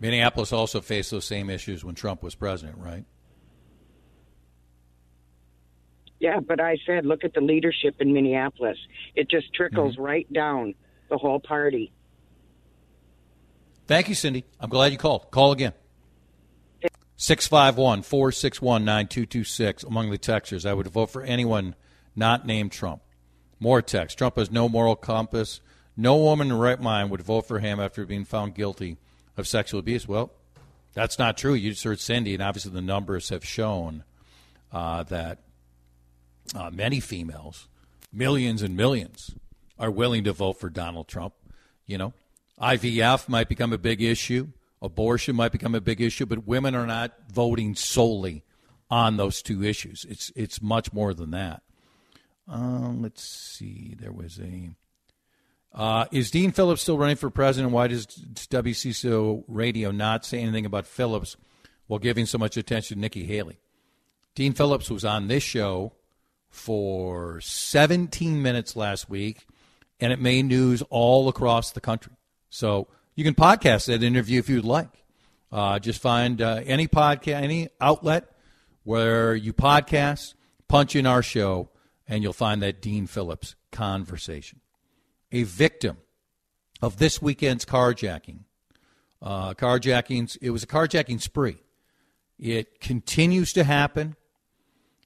Minneapolis 0.00 0.52
also 0.52 0.82
faced 0.82 1.10
those 1.10 1.24
same 1.24 1.48
issues 1.48 1.82
when 1.82 1.94
Trump 1.94 2.22
was 2.22 2.34
president, 2.34 2.76
right? 2.76 3.04
Yeah, 6.20 6.40
but 6.40 6.60
I 6.60 6.76
said, 6.84 7.06
look 7.06 7.24
at 7.24 7.32
the 7.32 7.40
leadership 7.40 7.94
in 8.00 8.12
Minneapolis. 8.12 8.78
It 9.14 9.30
just 9.30 9.54
trickles 9.54 9.94
Mm-hmm. 9.94 10.02
right 10.02 10.32
down 10.32 10.74
the 11.08 11.16
whole 11.16 11.40
party. 11.40 11.90
Thank 13.86 14.08
you, 14.10 14.14
Cindy. 14.14 14.44
I'm 14.60 14.68
glad 14.68 14.92
you 14.92 14.98
called. 14.98 15.30
Call 15.30 15.52
again. 15.52 15.72
651 17.16 18.02
461 18.02 18.84
9226 18.84 19.84
among 19.84 20.10
the 20.10 20.18
texters. 20.18 20.68
I 20.68 20.74
would 20.74 20.86
vote 20.88 21.10
for 21.10 21.22
anyone 21.22 21.74
not 22.14 22.46
named 22.46 22.72
Trump. 22.72 23.02
More 23.58 23.80
text. 23.80 24.18
Trump 24.18 24.36
has 24.36 24.50
no 24.50 24.68
moral 24.68 24.96
compass. 24.96 25.60
No 25.96 26.16
woman 26.16 26.48
in 26.48 26.58
right 26.58 26.80
mind 26.80 27.10
would 27.10 27.22
vote 27.22 27.48
for 27.48 27.58
him 27.58 27.80
after 27.80 28.04
being 28.04 28.24
found 28.24 28.54
guilty 28.54 28.98
of 29.36 29.48
sexual 29.48 29.80
abuse. 29.80 30.06
Well, 30.06 30.30
that's 30.92 31.18
not 31.18 31.36
true. 31.36 31.54
You 31.54 31.70
just 31.70 31.84
heard 31.84 32.00
Cindy, 32.00 32.34
and 32.34 32.42
obviously 32.42 32.72
the 32.72 32.82
numbers 32.82 33.30
have 33.30 33.44
shown 33.44 34.04
uh, 34.72 35.02
that 35.04 35.38
uh, 36.54 36.70
many 36.70 37.00
females, 37.00 37.68
millions 38.12 38.62
and 38.62 38.76
millions, 38.76 39.34
are 39.78 39.90
willing 39.90 40.24
to 40.24 40.32
vote 40.32 40.54
for 40.54 40.68
Donald 40.68 41.08
Trump. 41.08 41.34
You 41.86 41.98
know, 41.98 42.12
IVF 42.60 43.28
might 43.28 43.48
become 43.48 43.72
a 43.72 43.78
big 43.78 44.02
issue, 44.02 44.48
abortion 44.82 45.36
might 45.36 45.52
become 45.52 45.74
a 45.74 45.80
big 45.80 46.00
issue, 46.00 46.26
but 46.26 46.46
women 46.46 46.74
are 46.74 46.86
not 46.86 47.12
voting 47.32 47.74
solely 47.74 48.44
on 48.90 49.16
those 49.16 49.42
two 49.42 49.62
issues. 49.62 50.06
It's 50.08 50.32
it's 50.36 50.62
much 50.62 50.92
more 50.92 51.14
than 51.14 51.30
that. 51.32 51.62
Um, 52.48 53.02
let's 53.02 53.22
see. 53.22 53.96
There 53.98 54.12
was 54.12 54.38
a. 54.38 54.70
Uh, 55.74 56.06
is 56.10 56.30
Dean 56.30 56.52
Phillips 56.52 56.80
still 56.82 56.96
running 56.96 57.16
for 57.16 57.28
president? 57.28 57.72
Why 57.72 57.88
does 57.88 58.06
WCCO 58.06 59.44
Radio 59.46 59.90
not 59.90 60.24
say 60.24 60.40
anything 60.40 60.64
about 60.64 60.86
Phillips 60.86 61.36
while 61.86 61.98
giving 61.98 62.24
so 62.24 62.38
much 62.38 62.56
attention 62.56 62.96
to 62.96 63.00
Nikki 63.00 63.24
Haley? 63.24 63.58
Dean 64.34 64.52
Phillips 64.52 64.90
was 64.90 65.04
on 65.04 65.28
this 65.28 65.42
show 65.42 65.92
for 66.48 67.40
17 67.42 68.40
minutes 68.40 68.76
last 68.76 69.10
week, 69.10 69.46
and 70.00 70.12
it 70.12 70.20
made 70.20 70.44
news 70.44 70.82
all 70.88 71.28
across 71.28 71.72
the 71.72 71.80
country. 71.80 72.14
So 72.48 72.88
you 73.16 73.24
can 73.24 73.34
podcast 73.34 73.86
that 73.86 74.02
interview 74.02 74.38
if 74.38 74.48
you'd 74.48 74.64
like. 74.64 75.04
Uh, 75.50 75.78
just 75.78 76.00
find 76.00 76.42
uh, 76.42 76.60
any 76.64 76.86
podcast, 76.86 77.42
any 77.42 77.68
outlet 77.80 78.30
where 78.84 79.34
you 79.34 79.52
podcast, 79.52 80.34
punch 80.68 80.94
in 80.94 81.06
our 81.06 81.22
show, 81.22 81.70
and 82.06 82.22
you'll 82.22 82.34
find 82.34 82.62
that 82.62 82.82
Dean 82.82 83.06
Phillips 83.06 83.56
conversation. 83.72 84.60
A 85.32 85.44
victim 85.44 85.96
of 86.82 86.98
this 86.98 87.20
weekend's 87.22 87.64
carjacking. 87.64 88.40
Uh, 89.22 89.54
carjackings, 89.54 90.36
it 90.42 90.50
was 90.50 90.62
a 90.62 90.66
carjacking 90.66 91.20
spree. 91.20 91.56
It 92.38 92.80
continues 92.80 93.54
to 93.54 93.64
happen. 93.64 94.14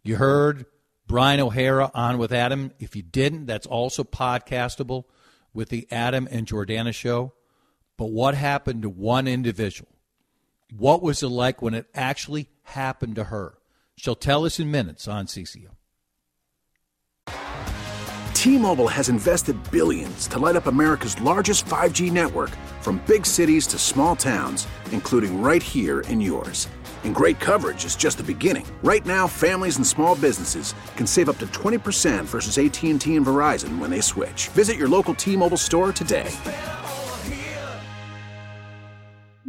You 0.03 0.17
heard 0.17 0.67
Brian 1.07 1.39
O'Hara 1.39 1.93
on 1.95 2.19
with 2.19 2.33
Adam. 2.33 2.73
If 2.81 2.97
you 2.97 3.03
didn't, 3.03 3.47
that's 3.47 3.69
also 3.69 4.03
podcastable 4.03 5.05
with 5.55 5.69
the 5.69 5.87
Adam 5.93 6.27
and 6.29 6.47
Jordana 6.47 6.93
show. 6.93 7.35
But 8.01 8.13
what 8.13 8.35
happened 8.35 8.81
to 8.81 8.89
one 8.89 9.29
individual? 9.29 9.91
What 10.75 11.03
was 11.03 11.23
it 11.23 11.29
like 11.29 11.61
when 11.61 11.75
it 11.75 11.85
actually 11.95 12.49
happened 12.63 13.17
to 13.17 13.25
her? 13.25 13.59
She'll 13.95 14.15
tell 14.15 14.47
us 14.47 14.59
in 14.59 14.71
minutes 14.71 15.07
on 15.07 15.27
CCO. 15.27 15.69
T-Mobile 18.33 18.89
has 18.89 19.11
invested 19.11 19.55
billions 19.71 20.27
to 20.29 20.39
light 20.39 20.57
up 20.57 20.67
America's 20.67 21.21
largest 21.21 21.67
5G 21.67 22.11
network 22.11 22.49
from 22.81 23.03
big 23.07 23.27
cities 23.27 23.67
to 23.67 23.79
small 23.79 24.17
towns, 24.17 24.67
including 24.93 25.43
right 25.43 25.63
here 25.63 26.01
in 26.09 26.23
yours. 26.23 26.69
And 27.05 27.15
great 27.15 27.39
coverage 27.39 27.85
is 27.85 27.97
just 27.97 28.17
the 28.17 28.25
beginning. 28.25 28.67
Right 28.83 29.05
now, 29.05 29.27
families 29.27 29.77
and 29.77 29.87
small 29.87 30.15
businesses 30.15 30.75
can 30.97 31.07
save 31.07 31.29
up 31.29 31.37
to 31.37 31.47
20% 31.49 32.25
versus 32.25 32.57
AT&T 32.57 33.15
and 33.15 33.27
Verizon 33.27 33.79
when 33.79 33.91
they 33.91 34.01
switch. 34.01 34.49
Visit 34.49 34.79
your 34.79 34.89
local 34.89 35.15
T-Mobile 35.15 35.59
store 35.59 35.93
today. 35.93 36.35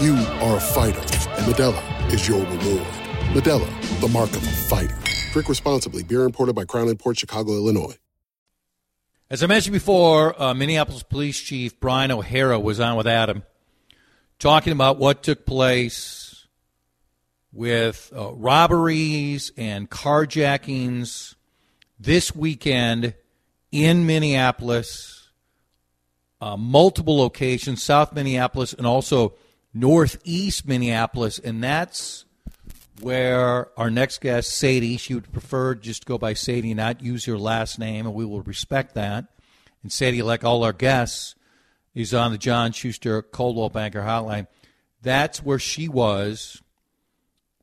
You 0.00 0.16
are 0.16 0.56
a 0.56 0.60
fighter, 0.60 0.98
and 0.98 1.46
Modelo 1.46 2.12
is 2.12 2.26
your 2.26 2.40
reward. 2.40 2.86
Modelo, 3.32 4.00
the 4.00 4.08
mark 4.08 4.30
of 4.30 4.42
a 4.42 4.50
fighter. 4.50 4.98
Drink 5.32 5.48
responsibly. 5.48 6.02
Beer 6.02 6.24
imported 6.24 6.56
by 6.56 6.64
Crown 6.64 6.92
Port 6.96 7.16
Chicago, 7.16 7.52
Illinois. 7.52 7.96
As 9.30 9.44
I 9.44 9.46
mentioned 9.46 9.72
before, 9.72 10.40
uh, 10.42 10.52
Minneapolis 10.52 11.04
Police 11.04 11.40
Chief 11.40 11.78
Brian 11.78 12.10
O'Hara 12.10 12.58
was 12.58 12.80
on 12.80 12.96
with 12.96 13.06
Adam 13.06 13.44
talking 14.40 14.72
about 14.72 14.98
what 14.98 15.22
took 15.22 15.46
place 15.46 16.48
with 17.52 18.12
uh, 18.16 18.32
robberies 18.32 19.52
and 19.56 19.88
carjackings 19.88 21.36
this 22.00 22.34
weekend 22.34 23.14
in 23.70 24.06
Minneapolis, 24.06 25.30
uh, 26.40 26.56
multiple 26.56 27.16
locations, 27.16 27.80
South 27.80 28.12
Minneapolis, 28.12 28.72
and 28.72 28.88
also 28.88 29.34
Northeast 29.74 30.66
Minneapolis. 30.66 31.38
And 31.40 31.62
that's 31.62 32.24
where 33.00 33.68
our 33.78 33.90
next 33.90 34.20
guest, 34.20 34.56
Sadie, 34.56 34.96
she 34.96 35.14
would 35.14 35.30
prefer 35.32 35.74
just 35.74 36.02
to 36.02 36.06
go 36.06 36.16
by 36.16 36.34
Sadie, 36.34 36.74
not 36.74 37.02
use 37.02 37.26
your 37.26 37.38
last 37.38 37.78
name, 37.78 38.06
and 38.06 38.14
we 38.14 38.24
will 38.24 38.42
respect 38.42 38.94
that. 38.94 39.26
And 39.82 39.92
Sadie, 39.92 40.22
like 40.22 40.44
all 40.44 40.62
our 40.62 40.72
guests, 40.72 41.34
is 41.94 42.14
on 42.14 42.32
the 42.32 42.38
John 42.38 42.72
Schuster 42.72 43.20
Coldwell 43.20 43.68
Banker 43.68 44.02
Hotline. 44.02 44.46
That's 45.02 45.42
where 45.42 45.58
she 45.58 45.88
was 45.88 46.62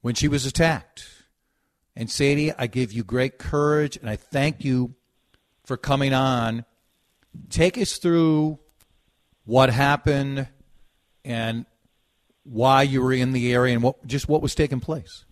when 0.01 0.15
she 0.15 0.27
was 0.27 0.45
attacked. 0.45 1.07
And 1.95 2.09
Sadie, 2.09 2.53
I 2.53 2.67
give 2.67 2.93
you 2.93 3.03
great 3.03 3.37
courage, 3.37 3.97
and 3.97 4.09
I 4.09 4.15
thank 4.15 4.63
you 4.63 4.95
for 5.65 5.77
coming 5.77 6.13
on. 6.13 6.65
Take 7.49 7.77
us 7.77 7.97
through 7.97 8.59
what 9.45 9.69
happened 9.69 10.47
and 11.25 11.65
why 12.43 12.83
you 12.83 13.01
were 13.01 13.13
in 13.13 13.33
the 13.33 13.53
area 13.53 13.73
and 13.73 13.83
what 13.83 14.05
just 14.05 14.27
what 14.27 14.41
was 14.41 14.55
taking 14.55 14.79
place. 14.79 15.25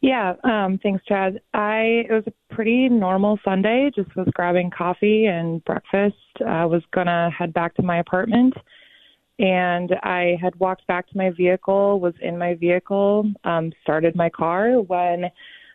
Yeah, 0.00 0.34
um, 0.44 0.78
thanks, 0.82 1.04
Chad. 1.04 1.40
I 1.52 2.04
it 2.08 2.12
was 2.12 2.24
a 2.26 2.54
pretty 2.54 2.88
normal 2.88 3.38
Sunday. 3.44 3.90
Just 3.94 4.14
was 4.16 4.28
grabbing 4.32 4.70
coffee 4.70 5.26
and 5.26 5.62
breakfast. 5.64 6.16
I 6.46 6.64
was 6.64 6.82
gonna 6.92 7.30
head 7.30 7.52
back 7.52 7.74
to 7.74 7.82
my 7.82 7.98
apartment, 7.98 8.54
and 9.38 9.92
I 10.02 10.38
had 10.40 10.58
walked 10.58 10.86
back 10.86 11.06
to 11.10 11.16
my 11.18 11.30
vehicle. 11.30 12.00
Was 12.00 12.14
in 12.22 12.38
my 12.38 12.54
vehicle, 12.54 13.30
um, 13.44 13.72
started 13.82 14.16
my 14.16 14.30
car 14.30 14.80
when 14.80 15.30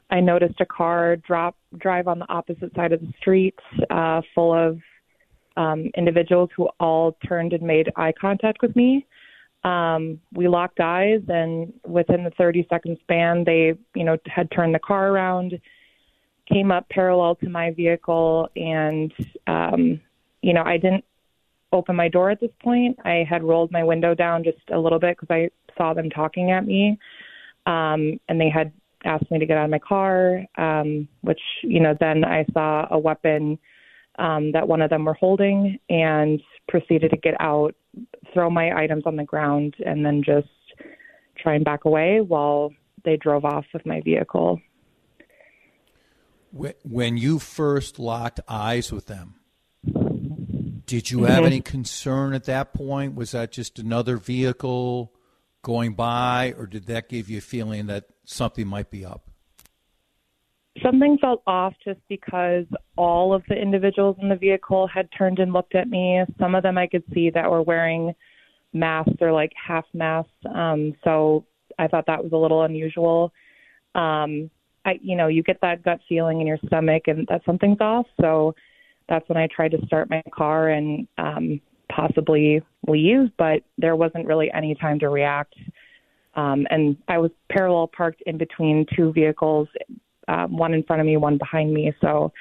I 0.10 0.22
noticed 0.22 0.60
a 0.60 0.66
car 0.66 1.18
drop 1.18 1.56
drive 1.78 2.08
on 2.08 2.18
the 2.18 2.30
opposite 2.30 2.74
side 2.76 2.94
of 2.94 3.02
the 3.02 3.14
street, 3.20 3.56
uh, 3.92 4.22
full 4.34 4.54
of 4.54 4.80
um, 5.56 5.92
individuals 5.96 6.50
who 6.56 6.68
all 6.80 7.18
turned 7.28 7.54
and 7.54 7.64
made 7.64 7.92
eye 7.96 8.14
contact 8.20 8.64
with 8.64 8.76
me. 8.76 9.06
Um, 9.66 10.20
we 10.32 10.48
locked 10.48 10.80
eyes, 10.80 11.22
and 11.28 11.74
within 11.88 12.24
the 12.24 12.30
30 12.38 12.68
second 12.70 12.98
span, 13.02 13.44
they, 13.44 13.74
you 13.96 14.04
know, 14.04 14.16
had 14.28 14.52
turned 14.52 14.76
the 14.76 14.80
car 14.80 15.10
around, 15.10 15.60
came 16.48 16.72
up 16.72 16.88
parallel 16.90 17.34
to 17.38 17.50
my 17.50 17.72
vehicle, 17.72 18.48
and, 18.56 19.12
um, 19.48 20.00
you 20.44 20.54
know, 20.54 20.62
I 20.64 20.78
didn't 20.78 21.04
open 21.74 21.96
my 21.96 22.08
door 22.10 22.30
at 22.30 22.40
this 22.40 22.52
point. 22.62 23.00
I 23.04 23.26
had 23.28 23.44
rolled 23.44 23.72
my 23.72 23.84
window 23.84 24.14
down 24.14 24.44
just 24.44 24.60
a 24.72 24.78
little 24.78 25.00
bit 25.00 25.18
because 25.20 25.34
I 25.34 25.50
saw 25.76 25.96
them 25.96 26.12
talking 26.12 26.52
at 26.52 26.64
me, 26.64 27.00
um, 27.66 28.20
and 28.30 28.40
they 28.40 28.50
had 28.50 28.72
asked 29.04 29.32
me 29.32 29.40
to 29.40 29.48
get 29.48 29.58
out 29.58 29.66
of 29.66 29.72
my 29.72 29.80
car, 29.80 30.46
um, 30.60 31.08
which, 31.22 31.42
you 31.64 31.80
know, 31.80 31.96
then 32.00 32.24
I 32.24 32.46
saw 32.54 32.86
a 32.92 33.00
weapon 33.00 33.58
um, 34.18 34.52
that 34.54 34.68
one 34.68 34.82
of 34.82 34.90
them 34.90 35.06
were 35.06 35.14
holding 35.14 35.80
and 35.90 36.42
proceeded 36.68 37.12
to 37.12 37.18
get 37.18 37.36
out, 37.40 37.76
throw 38.34 38.50
my 38.50 38.76
items 38.76 39.04
on 39.06 39.16
the 39.16 39.24
ground, 39.24 39.76
and 39.86 40.06
then 40.06 40.24
just 40.24 40.48
try 41.38 41.56
and 41.56 41.66
back 41.66 41.86
away 41.86 42.22
while 42.22 42.72
they 43.04 43.18
drove 43.18 43.46
off 43.46 43.66
with 43.74 43.86
my 43.86 44.02
vehicle. 44.02 44.60
When 46.84 47.18
you 47.18 47.40
first 47.40 48.00
locked 48.00 48.40
eyes 48.48 48.92
with 48.92 49.08
them, 49.08 49.36
did 50.86 51.12
you 51.12 51.24
have 51.24 51.38
mm-hmm. 51.38 51.46
any 51.46 51.62
concern 51.62 52.34
at 52.34 52.46
that 52.46 52.74
point? 52.74 53.16
Was 53.16 53.32
that 53.32 53.52
just 53.52 53.80
another 53.80 54.18
vehicle 54.18 55.14
going 55.62 55.94
by, 55.94 56.54
or 56.58 56.68
did 56.68 56.86
that 56.86 57.10
give 57.10 57.30
you 57.30 57.40
a 57.40 57.42
feeling 57.42 57.88
that 57.88 58.06
something 58.24 58.68
might 58.68 58.90
be 58.90 59.04
up? 59.04 59.30
Something 60.84 61.18
felt 61.20 61.42
off 61.48 61.74
just 61.84 62.00
because 62.10 62.66
all 62.98 63.34
of 63.34 63.44
the 63.48 63.56
individuals 63.56 64.18
in 64.22 64.30
the 64.30 64.36
vehicle 64.36 64.88
had 64.88 65.08
turned 65.18 65.40
and 65.40 65.54
looked 65.54 65.76
at 65.76 65.88
me. 65.88 66.22
Some 66.40 66.56
of 66.56 66.64
them 66.64 66.78
I 66.78 66.88
could 66.88 67.04
see 67.14 67.30
that 67.30 67.50
were 67.50 67.62
wearing 67.62 68.14
masks 68.74 69.14
or 69.22 69.32
like 69.32 69.52
half 69.56 69.86
masks. 69.94 70.32
Um, 70.54 70.94
so 71.04 71.46
I 71.80 71.88
thought 71.88 72.06
that 72.08 72.24
was 72.24 72.34
a 72.34 72.38
little 72.38 72.64
unusual. 72.64 73.32
Um, 73.96 74.50
I, 74.86 75.00
you 75.02 75.16
know, 75.16 75.28
you 75.28 75.44
get 75.44 75.60
that 75.62 75.84
gut 75.84 76.00
feeling 76.08 76.42
in 76.42 76.48
your 76.48 76.60
stomach 76.68 77.04
and 77.08 77.26
that 77.28 77.42
something's 77.46 77.80
off. 77.80 78.06
So 78.22 78.54
that's 79.08 79.28
when 79.30 79.38
I 79.38 79.48
tried 79.48 79.72
to 79.72 79.86
start 79.86 80.10
my 80.10 80.22
car 80.34 80.70
and 80.70 81.08
um, 81.18 81.62
possibly 81.90 82.62
leave, 82.88 83.30
but 83.38 83.62
there 83.78 83.96
wasn't 83.96 84.28
really 84.28 84.52
any 84.54 84.76
time 84.76 85.00
to 85.00 85.10
react. 85.10 85.56
Um, 86.36 86.68
and 86.70 86.98
I 87.08 87.18
was 87.18 87.32
parallel 87.50 87.88
parked 87.96 88.22
in 88.26 88.38
between 88.38 88.86
two 88.96 89.14
vehicles 89.14 89.70
um, 90.28 90.58
one 90.58 90.74
in 90.74 90.84
front 90.84 91.02
of 91.02 91.06
me, 91.06 91.18
one 91.18 91.38
behind 91.38 91.74
me. 91.74 91.94
So, 92.02 92.32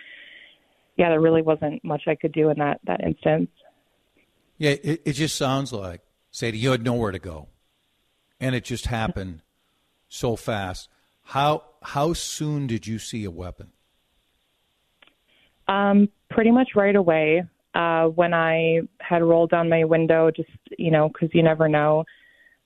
yeah, 0.97 1.09
there 1.09 1.21
really 1.21 1.43
wasn't 1.43 1.85
much 1.85 2.03
I 2.07 2.15
could 2.15 2.33
do 2.33 2.51
in 2.51 2.59
that 2.59 2.81
that 2.87 3.03
instance. 3.03 3.51
Yeah, 4.59 4.73
it, 4.83 5.03
it 5.05 5.13
just 5.13 5.37
sounds 5.37 5.73
like 5.73 6.01
Sadie, 6.31 6.59
you 6.59 6.71
had 6.71 6.85
nowhere 6.85 7.13
to 7.13 7.19
go, 7.19 7.49
and 8.41 8.55
it 8.55 8.65
just 8.65 8.87
happened 8.87 9.41
so 10.09 10.37
fast. 10.37 10.89
How 11.23 11.65
how 11.83 12.13
soon 12.13 12.67
did 12.67 12.87
you 12.87 12.99
see 12.99 13.25
a 13.25 13.31
weapon? 13.31 13.73
Um, 15.67 16.09
pretty 16.31 16.51
much 16.51 16.71
right 16.75 16.95
away. 16.95 17.45
Uh, 17.75 18.05
when 18.07 18.33
I 18.33 18.83
had 19.01 19.23
rolled 19.23 19.51
down 19.51 19.69
my 19.69 19.85
window, 19.85 20.31
just 20.31 20.51
you 20.79 20.91
know, 20.91 21.09
because 21.09 21.31
you 21.35 21.43
never 21.43 21.69
know. 21.69 22.05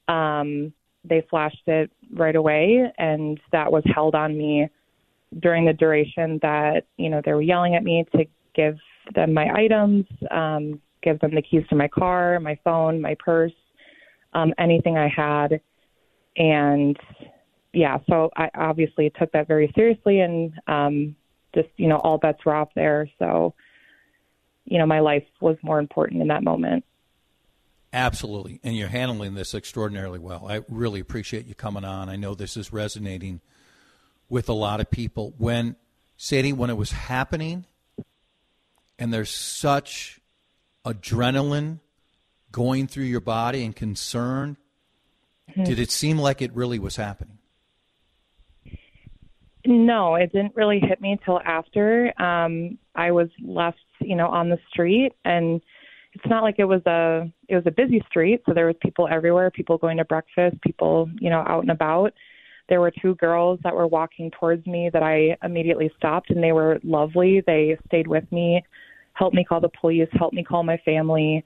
Um, 0.07 0.73
they 1.05 1.25
flashed 1.31 1.67
it 1.67 1.91
right 2.13 2.37
away, 2.37 2.91
and 2.99 3.41
that 3.53 3.73
was 3.73 3.83
held 3.95 4.15
on 4.15 4.37
me 4.37 4.69
during 5.41 5.65
the 5.65 5.73
duration 5.73 6.39
that 6.43 6.87
you 6.97 7.11
know 7.11 7.21
they 7.25 7.33
were 7.33 7.43
yelling 7.43 7.75
at 7.75 7.83
me 7.83 8.05
to 8.17 8.25
give 8.55 8.77
them 9.15 9.33
my 9.33 9.49
items, 9.55 10.07
um, 10.31 10.81
give 11.03 11.19
them 11.21 11.35
the 11.35 11.43
keys 11.43 11.65
to 11.71 11.77
my 11.77 11.89
car, 11.89 12.41
my 12.41 12.59
phone, 12.65 13.01
my 13.01 13.17
purse, 13.19 13.53
um, 14.33 14.53
anything 14.59 14.97
I 14.97 15.09
had, 15.09 15.61
and 16.37 16.99
yeah, 17.73 17.99
so 18.09 18.31
I 18.37 18.51
obviously 18.55 19.13
took 19.19 19.31
that 19.33 19.47
very 19.47 19.71
seriously, 19.75 20.21
and 20.21 20.53
um, 20.67 21.17
just 21.55 21.69
you 21.77 21.89
know 21.89 21.97
all 21.97 22.19
bets 22.19 22.45
were 22.45 22.55
off 22.55 22.71
there. 22.75 23.09
So 23.19 23.55
you 24.65 24.79
know 24.79 24.87
my 24.87 25.01
life 25.01 25.25
was 25.41 25.57
more 25.63 25.79
important 25.79 26.23
in 26.23 26.29
that 26.29 26.43
moment. 26.43 26.85
Absolutely, 27.93 28.61
and 28.63 28.77
you're 28.77 28.89
handling 28.89 29.35
this 29.35 29.55
extraordinarily 29.55 30.19
well. 30.19 30.47
I 30.49 30.63
really 30.69 31.01
appreciate 31.01 31.47
you 31.47 31.55
coming 31.55 31.85
on. 31.85 32.09
I 32.09 32.17
know 32.17 32.35
this 32.35 32.57
is 32.57 32.73
resonating 32.73 33.41
with 34.29 34.49
a 34.49 34.53
lot 34.53 34.81
of 34.81 34.91
people 34.91 35.35
when 35.39 35.77
Sadie, 36.17 36.53
when 36.53 36.71
it 36.71 36.77
was 36.77 36.91
happening, 36.93 37.65
and 38.99 39.13
there's 39.13 39.31
such 39.31 40.21
adrenaline 40.85 41.79
going 42.51 42.87
through 42.87 43.05
your 43.05 43.21
body 43.21 43.65
and 43.65 43.75
concern. 43.75 44.57
Mm-hmm. 45.51 45.65
Did 45.65 45.79
it 45.79 45.91
seem 45.91 46.19
like 46.19 46.43
it 46.43 46.53
really 46.55 46.79
was 46.79 46.97
happening? 46.97 47.39
No, 49.65 50.15
it 50.15 50.33
didn't 50.33 50.57
really 50.57 50.81
hit 50.81 51.01
me 51.01 51.13
until 51.13 51.41
after 51.45 52.13
um, 52.21 52.79
I 52.95 53.11
was 53.13 53.29
left, 53.43 53.79
you 54.01 54.17
know, 54.17 54.29
on 54.29 54.49
the 54.49 54.59
street, 54.71 55.13
and 55.25 55.61
it's 56.15 56.27
not 56.27 56.43
like 56.43 56.57
it 56.59 56.65
was 56.65 56.85
a 56.87 57.31
it 57.49 57.55
was 57.55 57.67
a 57.67 57.71
busy 57.71 58.03
street, 58.09 58.43
so 58.47 58.55
there 58.55 58.67
was 58.67 58.77
people 58.81 59.09
everywhere, 59.09 59.51
people 59.51 59.77
going 59.77 59.99
to 59.99 60.05
breakfast, 60.05 60.61
people, 60.63 61.11
you 61.21 61.29
know, 61.29 61.45
out 61.47 61.63
and 61.63 61.71
about 61.71 62.15
there 62.69 62.81
were 62.81 62.91
two 62.91 63.15
girls 63.17 63.59
that 63.65 63.75
were 63.75 63.87
walking 63.87 64.31
towards 64.31 64.67
me 64.67 64.91
that 64.93 65.03
I 65.03 65.37
immediately 65.43 65.91
stopped, 65.97 66.31
and 66.31 66.43
they 66.43 66.53
were 66.53 66.79
lovely. 66.83 67.43
They 67.47 67.79
stayed 67.87 68.07
with 68.07 68.31
me, 68.31 68.63
helped 69.15 69.35
me 69.35 69.45
call 69.45 69.61
the 69.61 69.71
police, 69.81 70.09
helped 70.13 70.35
me 70.35 70.45
call 70.45 70.63
my 70.63 70.77
family, 70.85 71.45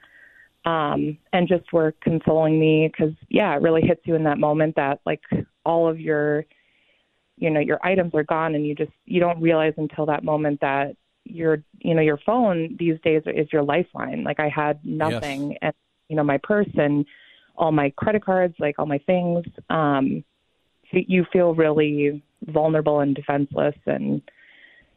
um, 0.65 1.17
and 1.33 1.49
just 1.49 1.73
were 1.73 1.95
consoling 2.03 2.59
me 2.59 2.89
because, 2.89 3.15
yeah, 3.29 3.55
it 3.55 3.63
really 3.63 3.83
hits 3.83 4.01
you 4.05 4.15
in 4.15 4.25
that 4.25 4.39
moment 4.39 4.75
that 4.77 5.01
like 5.07 5.23
all 5.65 5.89
of 5.89 6.01
your, 6.01 6.45
you 7.37 7.51
know, 7.51 7.61
your 7.61 7.85
items 7.85 8.15
are 8.15 8.25
gone, 8.25 8.55
and 8.55 8.67
you 8.67 8.75
just 8.75 8.93
you 9.05 9.21
don't 9.21 9.41
realize 9.41 9.75
until 9.77 10.07
that 10.07 10.25
moment 10.25 10.61
that 10.61 10.97
your, 11.25 11.63
you 11.79 11.95
know, 11.95 12.03
your 12.03 12.19
phone 12.27 12.77
these 12.79 12.99
days 13.05 13.23
is 13.27 13.47
your 13.53 13.63
lifeline. 13.63 14.25
Like 14.25 14.41
I 14.41 14.49
had 14.49 14.85
nothing, 14.85 15.53
yes. 15.53 15.59
and 15.63 15.75
you 16.09 16.17
know, 16.17 16.25
my 16.25 16.39
purse 16.43 16.69
and 16.77 17.07
all 17.57 17.71
my 17.71 17.91
credit 17.97 18.25
cards, 18.25 18.55
like 18.59 18.79
all 18.79 18.87
my 18.87 18.99
things. 18.99 19.45
Um, 19.71 20.25
you 20.93 21.27
feel 21.33 21.55
really 21.55 22.23
vulnerable 22.47 23.01
and 23.01 23.15
defenseless. 23.15 23.77
And 23.87 24.23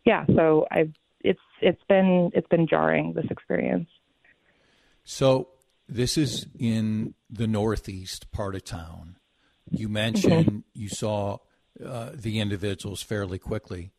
yeah 0.06 0.26
so 0.36 0.68
i 0.72 0.88
it's 1.22 1.42
it's 1.62 1.82
been 1.90 2.32
it's 2.34 2.48
been 2.48 2.68
jarring 2.68 3.14
this 3.14 3.26
experience. 3.30 3.90
So 5.04 5.50
this 5.90 6.18
is 6.18 6.48
in 6.58 7.16
the 7.30 7.48
northeast 7.48 8.32
part 8.32 8.56
of 8.56 8.64
town. 8.64 9.18
You 9.72 9.90
mentioned 9.90 10.46
mm-hmm. 10.46 10.60
you 10.74 10.90
saw 10.90 11.38
uh, 11.84 12.12
the 12.14 12.40
individuals 12.40 13.02
fairly 13.02 13.40
quickly. 13.40 13.92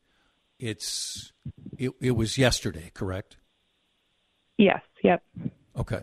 It's 0.61 1.33
it, 1.77 1.93
it 2.01 2.13
was 2.13 2.39
yesterday 2.39 2.91
correct? 2.95 3.37
Yes 4.57 4.83
yep. 5.03 5.23
Okay. 5.77 6.03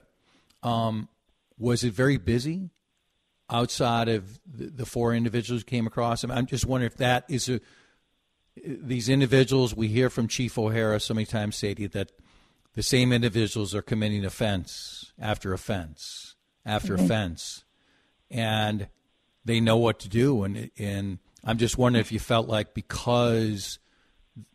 Um, 0.62 1.08
was 1.58 1.84
it 1.84 1.94
very 1.94 2.18
busy 2.18 2.70
outside 3.54 4.10
of 4.10 4.40
the, 4.52 4.66
the 4.66 4.86
four 4.86 5.14
individuals 5.14 5.62
who 5.62 5.66
came 5.66 5.88
across 5.88 6.24
him. 6.24 6.32
I'm 6.32 6.48
just 6.48 6.66
wondering 6.66 6.92
if 6.92 6.98
that 6.98 7.24
is 7.30 7.48
a, 7.48 7.62
these 8.66 9.08
individuals 9.08 9.76
we 9.76 9.88
hear 9.88 10.10
from 10.10 10.28
Chief 10.28 10.58
O'Hara 10.58 11.00
so 11.00 11.14
many 11.14 11.26
times, 11.26 11.56
Sadie, 11.56 11.88
that 11.88 12.12
the 12.74 12.84
same 12.84 13.14
individuals 13.14 13.76
are 13.76 13.84
committing 13.84 14.26
offense 14.26 15.14
after 15.20 15.54
offense 15.54 16.36
after 16.66 16.96
mm-hmm. 16.96 17.06
offense, 17.06 17.64
and 18.32 18.88
they 19.46 19.60
know 19.60 19.78
what 19.78 20.00
to 20.00 20.10
do. 20.10 20.44
And 20.44 20.72
and 20.78 21.20
I'm 21.44 21.58
just 21.58 21.78
wondering 21.78 22.02
if 22.02 22.12
you 22.12 22.20
felt 22.20 22.48
like 22.48 22.74
because 22.74 23.80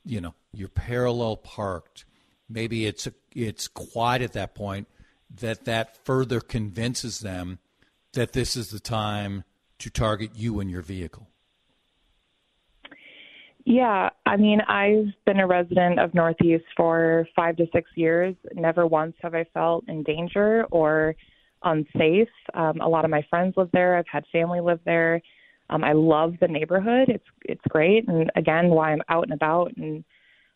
you 0.05 0.21
know 0.21 0.35
you're 0.53 0.69
parallel 0.69 1.37
parked, 1.37 2.05
maybe 2.49 2.87
it's 2.87 3.07
it's 3.35 3.69
quiet 3.69 4.23
at 4.23 4.33
that 4.33 4.55
point 4.55 4.89
that 5.37 5.67
that 5.67 6.05
further 6.05 6.41
convinces 6.41 7.21
them 7.21 7.59
that 8.13 8.33
this 8.33 8.57
is 8.57 8.71
the 8.71 8.81
time 8.81 9.45
to 9.79 9.91
target 9.91 10.31
you 10.35 10.61
and 10.61 10.71
your 10.71 10.83
vehicle. 10.83 11.29
Yeah, 13.65 14.09
I 14.25 14.37
mean, 14.39 14.63
I've 14.63 15.13
been 15.27 15.41
a 15.41 15.47
resident 15.47 16.01
of 16.01 16.15
Northeast 16.15 16.65
for 16.75 17.29
five 17.37 17.57
to 17.57 17.67
six 17.71 17.91
years. 17.97 18.35
Never 18.55 18.87
once 18.87 19.15
have 19.21 19.35
I 19.35 19.45
felt 19.53 19.85
in 19.89 20.03
danger 20.05 20.65
or 20.71 21.15
unsafe. 21.63 22.31
Um, 22.55 22.81
a 22.81 22.89
lot 22.89 23.05
of 23.05 23.11
my 23.11 23.23
friends 23.29 23.55
live 23.59 23.69
there. 23.75 23.97
I've 23.97 24.09
had 24.11 24.25
family 24.33 24.61
live 24.61 24.81
there. 24.87 25.21
Um, 25.69 25.85
I 25.85 25.93
love 25.93 26.35
the 26.41 26.49
neighborhood. 26.49 27.09
It's 27.09 27.27
it's 27.45 27.61
great, 27.69 28.09
and 28.09 28.31
again, 28.37 28.71
why 28.71 28.93
I'm 28.93 29.03
out 29.11 29.25
and 29.25 29.35
about 29.35 29.77
and 29.77 30.03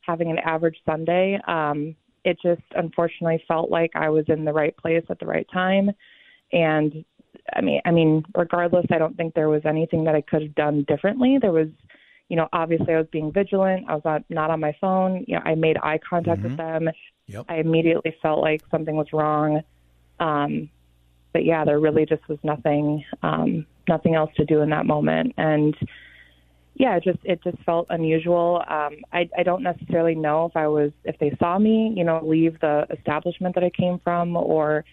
having 0.01 0.31
an 0.31 0.39
average 0.39 0.79
Sunday. 0.87 1.39
Um, 1.47 1.95
it 2.25 2.39
just 2.43 2.63
unfortunately 2.75 3.45
felt 3.47 3.71
like 3.71 3.91
I 3.95 4.09
was 4.09 4.25
in 4.29 4.45
the 4.45 4.55
right 4.55 4.77
place 4.77 5.05
at 5.11 5.19
the 5.19 5.27
right 5.27 5.47
time, 5.53 5.91
and 6.53 7.05
I 7.55 7.61
mean, 7.61 7.81
I 7.85 7.91
mean, 7.91 8.25
regardless, 8.37 8.87
I 8.91 8.99
don't 8.99 9.17
think 9.17 9.35
there 9.35 9.49
was 9.49 9.63
anything 9.65 10.05
that 10.05 10.15
I 10.15 10.21
could 10.21 10.43
have 10.43 10.55
done 10.55 10.85
differently. 10.89 11.39
There 11.41 11.53
was, 11.53 11.69
you 12.29 12.37
know, 12.37 12.49
obviously 12.53 12.95
I 12.95 12.99
was 12.99 13.07
being 13.11 13.33
vigilant. 13.33 13.87
I 13.89 13.95
was 13.95 14.03
not, 14.05 14.25
not 14.31 14.51
on 14.51 14.61
my 14.61 14.75
phone. 14.81 15.25
You 15.27 15.37
know, 15.37 15.43
I 15.45 15.55
made 15.55 15.77
eye 15.79 15.99
contact 15.99 16.41
Mm-hmm. 16.41 16.49
with 16.49 16.57
them. 16.57 16.89
Yep. 17.27 17.45
I 17.49 17.57
immediately 17.57 18.15
felt 18.23 18.41
like 18.41 18.63
something 18.71 18.97
was 18.97 19.09
wrong. 19.13 19.63
Um, 20.21 20.71
but 21.33 21.45
yeah, 21.45 21.65
there 21.65 21.81
really 21.81 22.07
just 22.07 22.27
was 22.29 22.39
nothing, 22.43 23.05
um, 23.23 23.67
nothing 23.89 24.15
else 24.15 24.31
to 24.37 24.45
do 24.45 24.61
in 24.61 24.71
that 24.71 24.87
moment. 24.87 25.35
And 25.37 25.75
yeah, 26.75 26.97
it 26.97 27.05
just 27.05 27.19
it 27.25 27.43
just 27.45 27.59
felt 27.65 27.87
unusual. 27.91 28.63
Um, 28.69 28.97
I 29.13 29.29
I 29.37 29.43
don't 29.43 29.63
necessarily 29.63 30.15
know 30.15 30.47
if 30.47 30.57
I 30.57 30.67
was 30.69 30.91
if 31.05 31.19
they 31.19 31.37
saw 31.39 31.59
me, 31.59 31.93
you 31.95 32.03
know, 32.05 32.21
leave 32.25 32.59
the 32.61 32.87
establishment 32.91 33.55
that 33.55 33.65
I 33.65 33.71
came 33.71 33.99
from, 34.03 34.37
or 34.37 34.85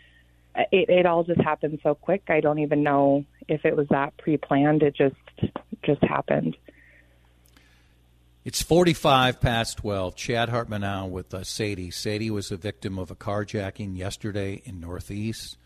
it, 0.72 0.90
it 0.90 1.06
all 1.06 1.24
just 1.24 1.42
happened 1.42 1.80
so 1.84 1.96
quick. 1.96 2.24
I 2.30 2.42
don't 2.42 2.60
even 2.60 2.84
know 2.84 3.26
if 3.48 3.66
it 3.66 3.76
was 3.76 3.88
that 3.90 4.18
pre-planned. 4.18 4.84
It 4.84 4.96
just 4.96 5.16
just 5.84 6.04
happened. 6.04 6.58
It's 8.46 8.62
45 8.62 9.42
past 9.42 9.78
12. 9.78 10.16
Chad 10.16 10.50
Hartman 10.50 10.82
now 10.82 11.06
with 11.06 11.34
uh, 11.34 11.44
Sadie. 11.44 11.92
Sadie 11.92 12.32
was 12.32 12.52
a 12.52 12.58
victim 12.58 12.98
of 12.98 13.12
a 13.12 13.16
carjacking 13.16 13.98
yesterday 13.98 14.62
in 14.66 14.80
Northeast. 14.80 15.58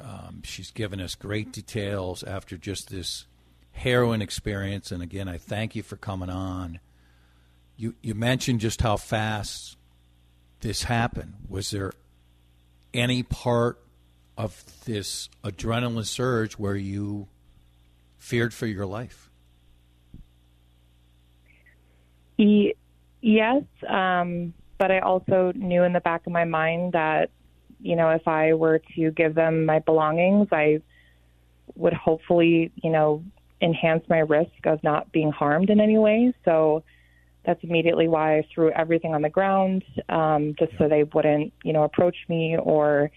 Um, 0.00 0.42
she's 0.44 0.70
given 0.70 1.00
us 1.00 1.14
great 1.14 1.52
details 1.52 2.22
after 2.22 2.56
just 2.56 2.90
this 2.90 3.26
heroin 3.72 4.22
experience. 4.22 4.92
And 4.92 5.02
again, 5.02 5.26
I 5.26 5.38
thank 5.38 5.74
you 5.74 5.82
for 5.82 5.96
coming 5.96 6.30
on. 6.30 6.80
You, 7.76 7.94
you 8.02 8.14
mentioned 8.14 8.60
just 8.60 8.82
how 8.82 8.96
fast 8.96 9.76
this 10.60 10.84
happened. 10.84 11.34
Was 11.48 11.70
there 11.70 11.92
any 12.92 13.22
part 13.22 13.78
of 14.44 14.64
this 14.86 15.28
adrenaline 15.44 16.06
surge 16.06 16.54
where 16.54 16.76
you 16.76 17.28
feared 18.18 18.54
for 18.54 18.66
your 18.66 18.86
life? 18.86 19.30
Yes, 23.20 23.64
um, 23.86 24.54
but 24.78 24.90
I 24.90 25.00
also 25.00 25.52
knew 25.54 25.82
in 25.82 25.92
the 25.92 26.00
back 26.00 26.26
of 26.26 26.32
my 26.32 26.44
mind 26.44 26.94
that 26.94 27.28
you 27.82 27.96
know 27.96 28.08
if 28.10 28.26
I 28.26 28.54
were 28.54 28.80
to 28.96 29.10
give 29.10 29.34
them 29.34 29.66
my 29.66 29.80
belongings, 29.80 30.48
I 30.50 30.80
would 31.74 31.92
hopefully 31.92 32.72
you 32.76 32.90
know 32.90 33.22
enhance 33.60 34.08
my 34.08 34.20
risk 34.20 34.64
of 34.64 34.82
not 34.82 35.12
being 35.12 35.30
harmed 35.30 35.68
in 35.68 35.80
any 35.80 35.98
way. 35.98 36.32
So 36.46 36.82
that's 37.44 37.62
immediately 37.62 38.08
why 38.08 38.38
I 38.38 38.46
threw 38.54 38.70
everything 38.70 39.14
on 39.14 39.20
the 39.20 39.28
ground, 39.28 39.84
um, 40.08 40.54
just 40.58 40.72
so 40.78 40.88
they 40.88 41.04
wouldn't, 41.04 41.52
you 41.62 41.72
know, 41.74 41.84
approach 41.84 42.16
me 42.28 42.56
or, 42.58 43.10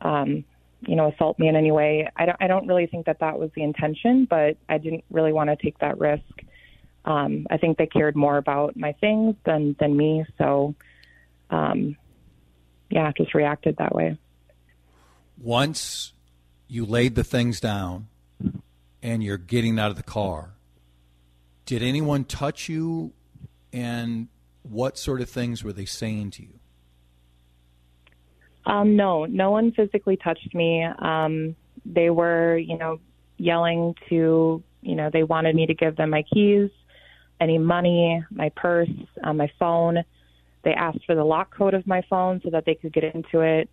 um, 0.00 0.44
you 0.80 0.96
know, 0.96 1.10
assault 1.10 1.38
me 1.38 1.48
in 1.48 1.56
any 1.56 1.72
way. 1.72 2.08
I 2.16 2.26
don't, 2.26 2.36
I 2.40 2.46
don't 2.46 2.66
really 2.66 2.86
think 2.86 3.06
that 3.06 3.20
that 3.20 3.38
was 3.38 3.50
the 3.54 3.62
intention, 3.62 4.26
but 4.28 4.56
I 4.68 4.78
didn't 4.78 5.04
really 5.10 5.32
want 5.32 5.50
to 5.50 5.56
take 5.56 5.78
that 5.78 5.98
risk. 5.98 6.22
Um, 7.04 7.46
I 7.50 7.56
think 7.56 7.78
they 7.78 7.86
cared 7.86 8.16
more 8.16 8.36
about 8.36 8.76
my 8.76 8.92
things 8.92 9.36
than 9.44 9.76
than 9.78 9.96
me, 9.96 10.24
so, 10.38 10.74
um, 11.50 11.96
yeah, 12.90 13.12
just 13.16 13.32
reacted 13.34 13.76
that 13.78 13.94
way. 13.94 14.18
Once 15.38 16.12
you 16.68 16.84
laid 16.84 17.14
the 17.14 17.24
things 17.24 17.60
down 17.60 18.08
and 19.02 19.22
you're 19.22 19.38
getting 19.38 19.78
out 19.78 19.90
of 19.90 19.96
the 19.96 20.02
car, 20.02 20.54
did 21.64 21.82
anyone 21.82 22.24
touch 22.24 22.68
you 22.68 23.12
and 23.72 24.28
what 24.62 24.98
sort 24.98 25.20
of 25.20 25.28
things 25.30 25.62
were 25.62 25.72
they 25.72 25.84
saying 25.84 26.30
to 26.32 26.42
you? 26.42 26.58
Um, 28.66 28.96
no, 28.96 29.24
no 29.24 29.52
one 29.52 29.72
physically 29.72 30.16
touched 30.16 30.54
me. 30.54 30.84
Um, 30.84 31.54
they 31.84 32.10
were, 32.10 32.56
you 32.58 32.76
know, 32.76 32.98
yelling 33.38 33.94
to, 34.08 34.62
you 34.82 34.94
know, 34.94 35.08
they 35.12 35.22
wanted 35.22 35.54
me 35.54 35.66
to 35.66 35.74
give 35.74 35.96
them 35.96 36.10
my 36.10 36.22
keys, 36.22 36.70
any 37.40 37.58
money, 37.58 38.24
my 38.30 38.50
purse, 38.50 38.90
uh, 39.22 39.32
my 39.32 39.50
phone. 39.58 40.02
They 40.64 40.72
asked 40.72 41.04
for 41.06 41.14
the 41.14 41.24
lock 41.24 41.54
code 41.56 41.74
of 41.74 41.86
my 41.86 42.02
phone 42.10 42.40
so 42.44 42.50
that 42.50 42.64
they 42.66 42.74
could 42.74 42.92
get 42.92 43.04
into 43.04 43.40
it. 43.40 43.70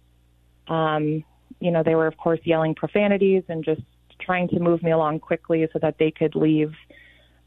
Um, 0.67 1.23
you 1.59 1.71
know, 1.71 1.81
they 1.83 1.95
were, 1.95 2.07
of 2.07 2.17
course, 2.17 2.39
yelling 2.43 2.75
profanities 2.75 3.43
and 3.47 3.65
just 3.65 3.81
trying 4.19 4.47
to 4.49 4.59
move 4.59 4.83
me 4.83 4.91
along 4.91 5.19
quickly 5.19 5.67
so 5.73 5.79
that 5.79 5.97
they 5.97 6.11
could 6.11 6.35
leave. 6.35 6.71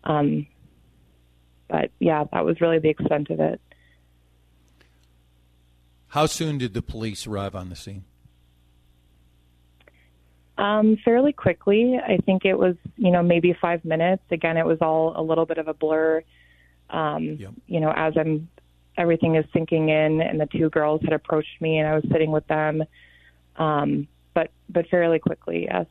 Um, 0.02 0.46
but 1.68 1.90
yeah, 2.00 2.24
that 2.32 2.44
was 2.44 2.60
really 2.60 2.78
the 2.78 2.88
extent 2.88 3.30
of 3.30 3.40
it. 3.40 3.60
How 6.08 6.26
soon 6.26 6.58
did 6.58 6.74
the 6.74 6.82
police 6.82 7.26
arrive 7.26 7.54
on 7.54 7.68
the 7.68 7.76
scene? 7.76 8.04
Um, 10.58 10.96
fairly 11.04 11.32
quickly. 11.32 11.98
I 12.02 12.16
think 12.24 12.44
it 12.44 12.54
was, 12.54 12.76
you 12.96 13.10
know, 13.10 13.22
maybe 13.22 13.52
five 13.60 13.84
minutes. 13.84 14.22
Again, 14.30 14.56
it 14.56 14.64
was 14.64 14.78
all 14.80 15.12
a 15.14 15.22
little 15.22 15.44
bit 15.44 15.58
of 15.58 15.68
a 15.68 15.74
blur. 15.74 16.22
Um, 16.88 17.38
You 17.66 17.80
know, 17.80 17.92
as 17.94 18.14
I'm, 18.16 18.48
everything 18.96 19.36
is 19.36 19.44
sinking 19.52 19.90
in, 19.90 20.22
and 20.22 20.40
the 20.40 20.46
two 20.46 20.70
girls 20.70 21.02
had 21.02 21.12
approached 21.12 21.60
me, 21.60 21.78
and 21.78 21.86
I 21.88 21.94
was 21.94 22.04
sitting 22.10 22.30
with 22.30 22.46
them. 22.46 22.84
Um, 23.56 24.08
but 24.32 24.50
but 24.68 24.86
fairly 24.88 25.18
quickly, 25.18 25.64
yes. 25.64 25.86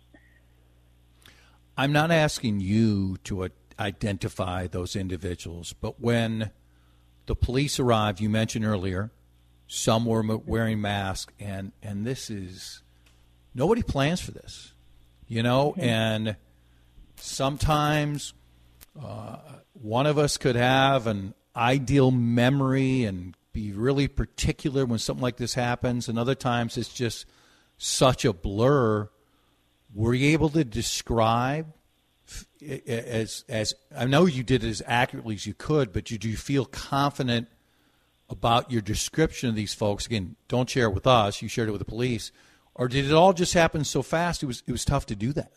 I'm 1.78 1.92
not 1.92 2.10
asking 2.10 2.62
you 2.62 3.18
to 3.26 3.44
uh, 3.44 3.50
identify 3.80 4.68
those 4.68 4.96
individuals, 4.96 5.74
but 5.74 6.00
when 6.00 6.52
the 7.26 7.36
police 7.36 7.80
arrived, 7.80 8.22
you 8.22 8.30
mentioned 8.30 8.66
earlier, 8.66 9.12
some 9.68 10.06
were 10.06 10.24
wearing 10.38 10.82
masks, 10.82 11.34
and 11.40 11.72
and 11.82 12.06
this 12.06 12.30
is 12.30 12.82
nobody 13.54 13.82
plans 13.82 14.22
for 14.22 14.32
this, 14.32 14.74
you 15.28 15.42
know, 15.42 15.74
and 15.78 16.36
sometimes 17.18 18.34
uh, 19.02 19.38
one 19.74 20.06
of 20.06 20.18
us 20.18 20.38
could 20.38 20.56
have 20.56 21.08
an 21.08 21.34
ideal 21.56 22.12
memory 22.12 23.04
and 23.04 23.36
be 23.54 23.72
really 23.72 24.08
particular 24.08 24.86
when 24.86 25.00
something 25.00 25.24
like 25.24 25.38
this 25.38 25.54
happens, 25.54 26.08
and 26.08 26.20
other 26.20 26.36
times 26.36 26.78
it's 26.78 26.94
just 26.94 27.26
such 27.78 28.26
a 28.26 28.34
blur. 28.34 29.10
Were 29.94 30.14
you 30.14 30.32
able 30.34 30.50
to 30.50 30.64
describe 30.64 31.74
as 32.88 33.46
as 33.48 33.74
I 33.96 34.06
know 34.06 34.26
you 34.26 34.44
did 34.44 34.64
it 34.64 34.70
as 34.70 34.82
accurately 34.86 35.36
as 35.36 35.46
you 35.46 35.54
could, 35.54 35.94
but 35.94 36.06
did 36.06 36.26
you 36.26 36.36
feel 36.38 36.66
confident 36.66 37.48
about 38.30 38.72
your 38.72 38.82
description 38.82 39.50
of 39.50 39.56
these 39.56 39.74
folks? 39.74 40.06
Again, 40.06 40.36
don't 40.48 40.70
share 40.70 40.86
it 40.86 40.94
with 40.94 41.08
us. 41.08 41.42
You 41.42 41.48
shared 41.48 41.70
it 41.70 41.72
with 41.72 41.80
the 41.80 41.86
police, 41.86 42.32
or 42.74 42.88
did 42.88 43.06
it 43.06 43.14
all 43.14 43.34
just 43.34 43.54
happen 43.54 43.84
so 43.84 44.02
fast? 44.02 44.44
It 44.44 44.48
was 44.48 44.64
it 44.68 44.72
was 44.72 44.86
tough 44.86 45.06
to 45.08 45.16
do 45.16 45.34
that. 45.34 45.52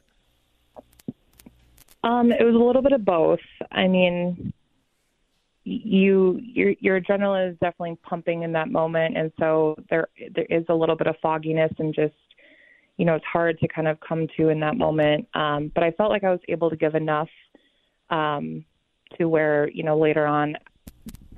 Um, 2.05 2.31
it 2.31 2.45
was 2.45 2.55
a 2.55 2.59
little 2.59 2.83
bit 2.83 2.93
of 2.93 3.05
both. 3.05 3.41
I 3.73 3.89
mean, 3.89 4.53
you 5.65 6.41
your 6.43 6.75
your 6.81 7.01
adrenaline 7.01 7.51
is 7.51 7.59
definitely 7.59 7.99
pumping 8.03 8.43
in 8.43 8.53
that 8.53 8.71
moment, 8.71 9.17
and 9.17 9.33
so 9.39 9.77
there 9.91 10.09
there 10.35 10.47
is 10.49 10.65
a 10.69 10.75
little 10.75 10.97
bit 10.97 11.07
of 11.07 11.17
fogginess 11.21 11.73
and 11.79 11.95
just 11.95 12.15
you 12.97 13.05
know 13.05 13.15
it's 13.15 13.25
hard 13.25 13.59
to 13.61 13.69
kind 13.69 13.89
of 13.89 13.99
come 14.01 14.27
to 14.37 14.49
in 14.49 14.61
that 14.61 14.77
moment. 14.77 15.29
Um, 15.35 15.71
but 15.75 15.85
I 15.85 15.91
felt 15.93 16.11
like 16.11 16.25
I 16.25 16.31
was 16.31 16.41
able 16.49 16.71
to 16.71 16.77
give 16.77 16.95
enough 16.95 17.29
um, 18.11 18.65
to 19.19 19.29
where 19.29 19.69
you 19.71 19.83
know 19.83 19.99
later 19.99 20.27
on 20.27 20.57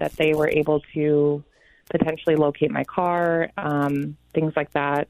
that 0.00 0.12
they 0.14 0.34
were 0.34 0.48
able 0.48 0.80
to 0.94 1.44
potentially 1.90 2.36
locate 2.36 2.70
my 2.70 2.84
car, 2.84 3.50
um, 3.56 4.16
things 4.34 4.52
like 4.56 4.72
that. 4.72 5.08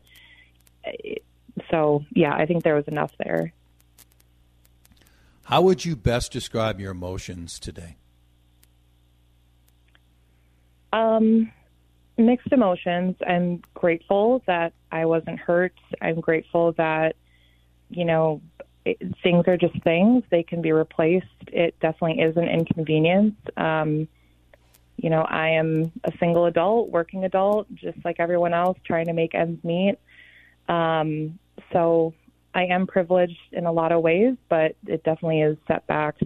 So 1.71 2.05
yeah, 2.11 2.35
I 2.35 2.47
think 2.47 2.63
there 2.63 2.75
was 2.75 2.89
enough 2.89 3.13
there. 3.25 3.53
How 5.45 5.63
would 5.63 5.85
you 5.85 5.97
best 5.97 6.33
describe 6.33 6.79
your 6.81 6.93
emotions 6.93 7.59
today? 7.59 7.97
Um, 10.93 11.51
mixed 12.17 12.53
emotions. 12.53 13.17
I'm 13.27 13.63
grateful 13.75 14.43
that 14.47 14.73
I 14.93 15.07
wasn't 15.07 15.39
hurt. 15.39 15.75
I'm 16.01 16.21
grateful 16.21 16.73
that, 16.73 17.17
you 17.91 18.05
know, 18.05 18.41
it, 18.85 18.99
things 19.23 19.45
are 19.47 19.57
just 19.57 19.81
things. 19.83 20.25
They 20.31 20.43
can 20.43 20.63
be 20.63 20.73
replaced. 20.73 21.27
It 21.49 21.79
definitely 21.81 22.23
is 22.23 22.37
an 22.37 22.49
inconvenience. 22.49 23.35
Um, 23.57 24.09
you 25.03 25.09
know, 25.09 25.23
I 25.23 25.51
am 25.51 25.93
a 26.05 26.13
single 26.19 26.45
adult, 26.45 26.91
working 26.91 27.25
adult, 27.25 27.67
just 27.75 27.99
like 28.05 28.17
everyone 28.19 28.53
else, 28.53 28.79
trying 28.85 29.07
to 29.07 29.15
make 29.15 29.35
ends 29.35 29.63
meet. 29.65 29.97
Um, 30.69 31.39
so 31.73 32.13
I 32.55 32.65
am 32.65 32.87
privileged 32.87 33.39
in 33.53 33.65
a 33.65 33.73
lot 33.73 33.93
of 33.93 34.03
ways, 34.03 34.37
but 34.49 34.77
it 34.87 35.03
definitely 35.05 35.41
is 35.41 35.57
setbacks. 35.67 36.23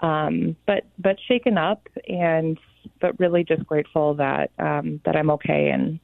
Um, 0.00 0.56
but 0.66 0.84
but 0.98 1.16
shaken 1.28 1.56
up 1.56 1.86
and 2.08 2.58
but 3.00 3.18
really 3.20 3.44
just 3.44 3.64
grateful 3.64 4.14
that 4.14 4.50
um, 4.58 5.00
that 5.04 5.14
I'm 5.16 5.30
okay 5.30 5.70
and 5.70 6.00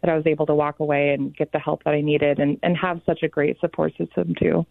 that 0.00 0.10
I 0.10 0.16
was 0.16 0.26
able 0.26 0.46
to 0.46 0.54
walk 0.54 0.80
away 0.80 1.10
and 1.10 1.36
get 1.36 1.52
the 1.52 1.58
help 1.58 1.84
that 1.84 1.92
I 1.92 2.00
needed 2.00 2.38
and, 2.38 2.58
and 2.62 2.76
have 2.76 3.02
such 3.04 3.22
a 3.22 3.28
great 3.28 3.60
support 3.60 3.92
system 3.98 4.34
too. 4.34 4.64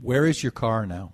Where 0.00 0.26
is 0.26 0.42
your 0.42 0.52
car 0.52 0.86
now? 0.86 1.12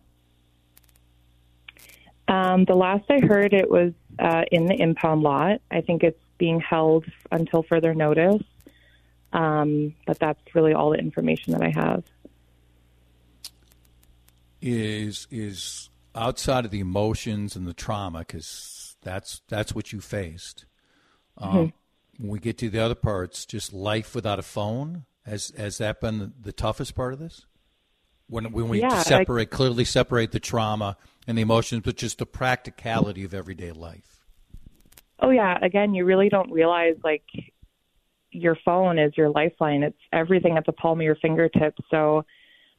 Um, 2.28 2.64
the 2.64 2.74
last 2.74 3.04
I 3.08 3.24
heard, 3.24 3.52
it 3.52 3.70
was 3.70 3.92
uh, 4.18 4.42
in 4.50 4.66
the 4.66 4.74
impound 4.74 5.22
lot. 5.22 5.60
I 5.70 5.80
think 5.80 6.02
it's 6.02 6.20
being 6.38 6.60
held 6.60 7.04
until 7.30 7.62
further 7.62 7.94
notice. 7.94 8.42
Um, 9.32 9.94
but 10.06 10.18
that's 10.18 10.40
really 10.54 10.72
all 10.72 10.90
the 10.90 10.98
information 10.98 11.52
that 11.52 11.62
I 11.62 11.70
have. 11.70 12.04
Is 14.62 15.28
is 15.30 15.90
outside 16.14 16.64
of 16.64 16.70
the 16.70 16.80
emotions 16.80 17.54
and 17.54 17.66
the 17.66 17.74
trauma 17.74 18.20
because 18.20 18.96
that's 19.02 19.42
that's 19.48 19.74
what 19.74 19.92
you 19.92 20.00
faced. 20.00 20.64
Um, 21.38 21.52
mm-hmm. 21.52 22.22
When 22.22 22.30
we 22.30 22.38
get 22.38 22.58
to 22.58 22.70
the 22.70 22.80
other 22.80 22.94
parts, 22.94 23.44
just 23.44 23.72
life 23.72 24.14
without 24.14 24.38
a 24.38 24.42
phone 24.42 25.04
has 25.26 25.52
has 25.56 25.78
that 25.78 26.00
been 26.00 26.32
the, 26.40 26.52
toughest 26.52 26.94
part 26.94 27.12
of 27.12 27.18
this? 27.18 27.46
When 28.28 28.52
when 28.52 28.68
we 28.68 28.80
yeah, 28.80 29.02
separate 29.02 29.52
I, 29.52 29.56
clearly 29.56 29.84
separate 29.84 30.32
the 30.32 30.40
trauma 30.40 30.96
and 31.26 31.36
the 31.36 31.42
emotions, 31.42 31.82
but 31.84 31.96
just 31.96 32.18
the 32.18 32.26
practicality 32.26 33.24
of 33.24 33.34
everyday 33.34 33.72
life. 33.72 34.24
Oh 35.20 35.30
yeah, 35.30 35.58
again, 35.62 35.94
you 35.94 36.04
really 36.04 36.28
don't 36.28 36.50
realize 36.50 36.96
like 37.02 37.24
your 38.30 38.56
phone 38.64 38.98
is 38.98 39.12
your 39.16 39.30
lifeline. 39.30 39.82
It's 39.82 39.98
everything 40.12 40.56
at 40.56 40.66
the 40.66 40.72
palm 40.72 41.00
of 41.00 41.04
your 41.04 41.16
fingertips. 41.16 41.82
So, 41.90 42.24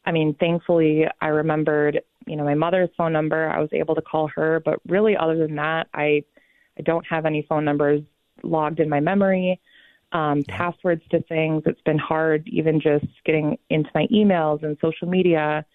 I 0.06 0.12
mean, 0.12 0.36
thankfully, 0.40 1.06
I 1.20 1.28
remembered, 1.28 2.02
you 2.28 2.36
know, 2.36 2.44
my 2.44 2.54
mother's 2.54 2.90
phone 2.96 3.12
number. 3.12 3.50
I 3.50 3.60
was 3.60 3.70
able 3.74 3.96
to 3.96 4.02
call 4.02 4.30
her, 4.36 4.62
but 4.64 4.80
really, 4.88 5.18
other 5.18 5.38
than 5.38 5.56
that, 5.56 5.88
I, 5.94 6.24
I 6.78 6.82
don't 6.84 7.06
have 7.08 7.26
any 7.26 7.46
phone 7.50 7.66
numbers 7.66 8.02
logged 8.44 8.80
in 8.80 8.90
my 8.90 9.00
memory. 9.00 9.60
Um, 10.14 10.44
passwords 10.48 11.02
to 11.12 11.22
things. 11.24 11.64
It's 11.66 11.82
been 11.82 11.98
hard, 11.98 12.48
even 12.48 12.80
just 12.80 13.06
getting 13.26 13.58
into 13.70 13.90
my 13.94 14.08
emails 14.08 14.64
and 14.64 14.78
social 14.80 15.08
media. 15.08 15.66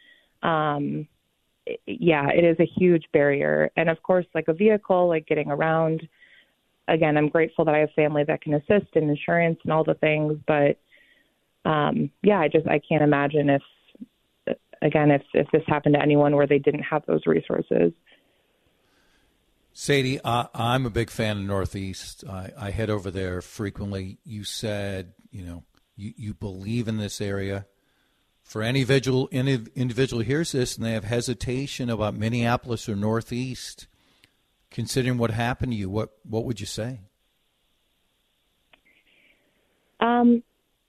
Um, 0.42 1.06
yeah, 1.86 2.28
it 2.28 2.44
is 2.44 2.56
a 2.60 2.80
huge 2.80 3.04
barrier. 3.12 3.70
And 3.76 3.88
of 3.88 4.02
course, 4.02 4.26
like 4.34 4.48
a 4.48 4.52
vehicle, 4.52 5.08
like 5.08 5.26
getting 5.26 5.50
around 5.50 6.06
again, 6.88 7.16
I'm 7.16 7.28
grateful 7.28 7.64
that 7.64 7.74
I 7.74 7.78
have 7.78 7.90
family 7.94 8.24
that 8.24 8.42
can 8.42 8.54
assist 8.54 8.94
in 8.94 9.08
insurance 9.08 9.58
and 9.64 9.72
all 9.72 9.84
the 9.84 9.94
things. 9.94 10.38
But 10.46 10.78
um, 11.68 12.10
yeah, 12.22 12.40
I 12.40 12.48
just 12.48 12.66
I 12.66 12.80
can't 12.80 13.02
imagine 13.02 13.50
if 13.50 13.62
again 14.82 15.10
if 15.10 15.22
if 15.34 15.46
this 15.52 15.62
happened 15.66 15.94
to 15.94 16.02
anyone 16.02 16.36
where 16.36 16.46
they 16.46 16.58
didn't 16.58 16.82
have 16.82 17.04
those 17.06 17.22
resources. 17.26 17.92
Sadie, 19.74 20.20
uh, 20.20 20.48
I'm 20.54 20.84
a 20.84 20.90
big 20.90 21.08
fan 21.08 21.38
of 21.38 21.44
Northeast. 21.44 22.24
I, 22.28 22.50
I 22.58 22.70
head 22.70 22.90
over 22.90 23.10
there 23.10 23.40
frequently. 23.40 24.18
You 24.22 24.44
said, 24.44 25.14
you 25.30 25.46
know, 25.46 25.64
you, 25.96 26.12
you 26.14 26.34
believe 26.34 26.88
in 26.88 26.98
this 26.98 27.22
area. 27.22 27.64
For 28.52 28.60
any 28.60 28.80
individual, 28.80 29.30
any 29.32 29.60
individual 29.74 30.22
hears 30.22 30.52
this 30.52 30.76
and 30.76 30.84
they 30.84 30.92
have 30.92 31.04
hesitation 31.04 31.88
about 31.88 32.12
Minneapolis 32.12 32.86
or 32.86 32.94
Northeast, 32.94 33.86
considering 34.70 35.16
what 35.16 35.30
happened 35.30 35.72
to 35.72 35.78
you, 35.78 35.88
what 35.88 36.10
what 36.28 36.44
would 36.44 36.60
you 36.60 36.66
say? 36.66 37.00
Um, 40.00 40.42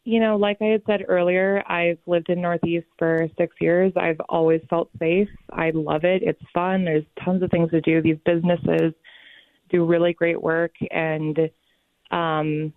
you 0.04 0.20
know, 0.20 0.36
like 0.36 0.58
I 0.60 0.66
had 0.66 0.82
said 0.86 1.06
earlier, 1.08 1.64
I've 1.66 2.00
lived 2.06 2.28
in 2.28 2.42
Northeast 2.42 2.88
for 3.00 3.30
six 3.38 3.56
years. 3.62 3.94
I've 3.96 4.20
always 4.28 4.60
felt 4.70 4.90
safe. 5.00 5.30
I 5.50 5.70
love 5.70 6.04
it. 6.04 6.22
It's 6.22 6.44
fun. 6.54 6.84
There's 6.84 7.06
tons 7.24 7.44
of 7.44 7.50
things 7.50 7.72
to 7.72 7.80
do. 7.80 8.02
These 8.02 8.18
businesses 8.26 8.94
do 9.70 9.86
really 9.86 10.12
great 10.12 10.42
work, 10.42 10.74
and 10.92 11.50
um, 12.12 12.74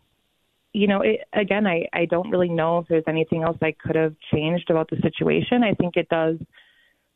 you 0.77 0.87
know, 0.87 1.01
it, 1.01 1.21
again, 1.33 1.67
I 1.67 1.87
I 1.95 2.05
don't 2.05 2.31
really 2.31 2.51
know 2.51 2.79
if 2.79 2.89
there's 2.89 3.05
anything 3.09 3.43
else 3.43 3.57
I 3.63 3.73
could 3.73 3.97
have 3.97 4.15
changed 4.31 4.69
about 4.69 4.91
the 4.91 4.99
situation. 5.01 5.63
I 5.63 5.73
think 5.73 5.97
it 5.97 6.07
does 6.11 6.37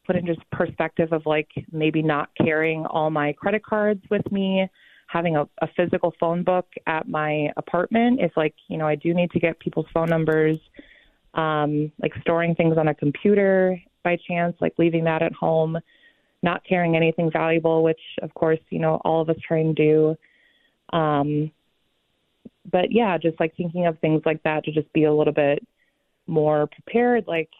put 0.06 0.16
into 0.16 0.34
perspective 0.50 1.12
of 1.12 1.26
like 1.26 1.48
maybe 1.70 2.00
not 2.00 2.30
carrying 2.42 2.86
all 2.86 3.10
my 3.10 3.34
credit 3.34 3.62
cards 3.62 4.02
with 4.10 4.32
me, 4.32 4.66
having 5.08 5.36
a, 5.36 5.42
a 5.60 5.68
physical 5.76 6.14
phone 6.18 6.42
book 6.42 6.68
at 6.86 7.06
my 7.06 7.50
apartment 7.58 8.20
if 8.22 8.32
like, 8.34 8.54
you 8.68 8.78
know, 8.78 8.86
I 8.86 8.94
do 8.94 9.12
need 9.12 9.30
to 9.32 9.38
get 9.38 9.60
people's 9.60 9.86
phone 9.92 10.08
numbers, 10.08 10.58
um, 11.34 11.92
like 12.00 12.12
storing 12.22 12.54
things 12.54 12.78
on 12.78 12.88
a 12.88 12.94
computer 12.94 13.78
by 14.02 14.16
chance, 14.26 14.56
like 14.62 14.72
leaving 14.78 15.04
that 15.04 15.20
at 15.20 15.34
home, 15.34 15.78
not 16.42 16.62
carrying 16.66 16.96
anything 16.96 17.30
valuable, 17.30 17.82
which 17.82 18.00
of 18.22 18.32
course, 18.32 18.60
you 18.70 18.78
know, 18.78 19.02
all 19.04 19.20
of 19.20 19.28
us 19.28 19.36
try 19.46 19.58
and 19.58 19.76
do. 19.76 20.16
Um, 20.94 21.52
but 22.70 22.92
yeah, 22.92 23.16
just 23.18 23.38
like 23.40 23.56
thinking 23.56 23.86
of 23.86 23.98
things 23.98 24.22
like 24.24 24.42
that 24.42 24.64
to 24.64 24.72
just 24.72 24.92
be 24.92 25.04
a 25.04 25.12
little 25.12 25.32
bit 25.32 25.66
more 26.26 26.66
prepared, 26.66 27.26
like 27.26 27.50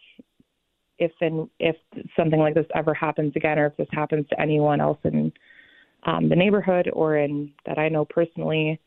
if 0.99 1.11
and 1.21 1.49
if 1.59 1.75
something 2.15 2.39
like 2.39 2.53
this 2.53 2.67
ever 2.75 2.93
happens 2.93 3.33
again, 3.35 3.57
or 3.57 3.67
if 3.67 3.77
this 3.77 3.87
happens 3.91 4.27
to 4.29 4.39
anyone 4.39 4.79
else 4.79 4.99
in 5.03 5.31
um, 6.03 6.29
the 6.29 6.35
neighborhood 6.35 6.89
or 6.93 7.17
in 7.17 7.51
that 7.65 7.77
I 7.77 7.89
know 7.89 8.05
personally. 8.05 8.79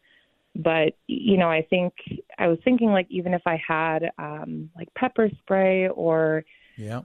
But 0.56 0.96
you 1.08 1.36
know, 1.36 1.50
I 1.50 1.66
think 1.68 1.92
I 2.38 2.46
was 2.46 2.58
thinking 2.64 2.90
like 2.90 3.06
even 3.10 3.34
if 3.34 3.42
I 3.46 3.60
had 3.66 4.12
um, 4.18 4.70
like 4.76 4.92
pepper 4.94 5.28
spray 5.42 5.88
or 5.88 6.44
yeah 6.76 7.02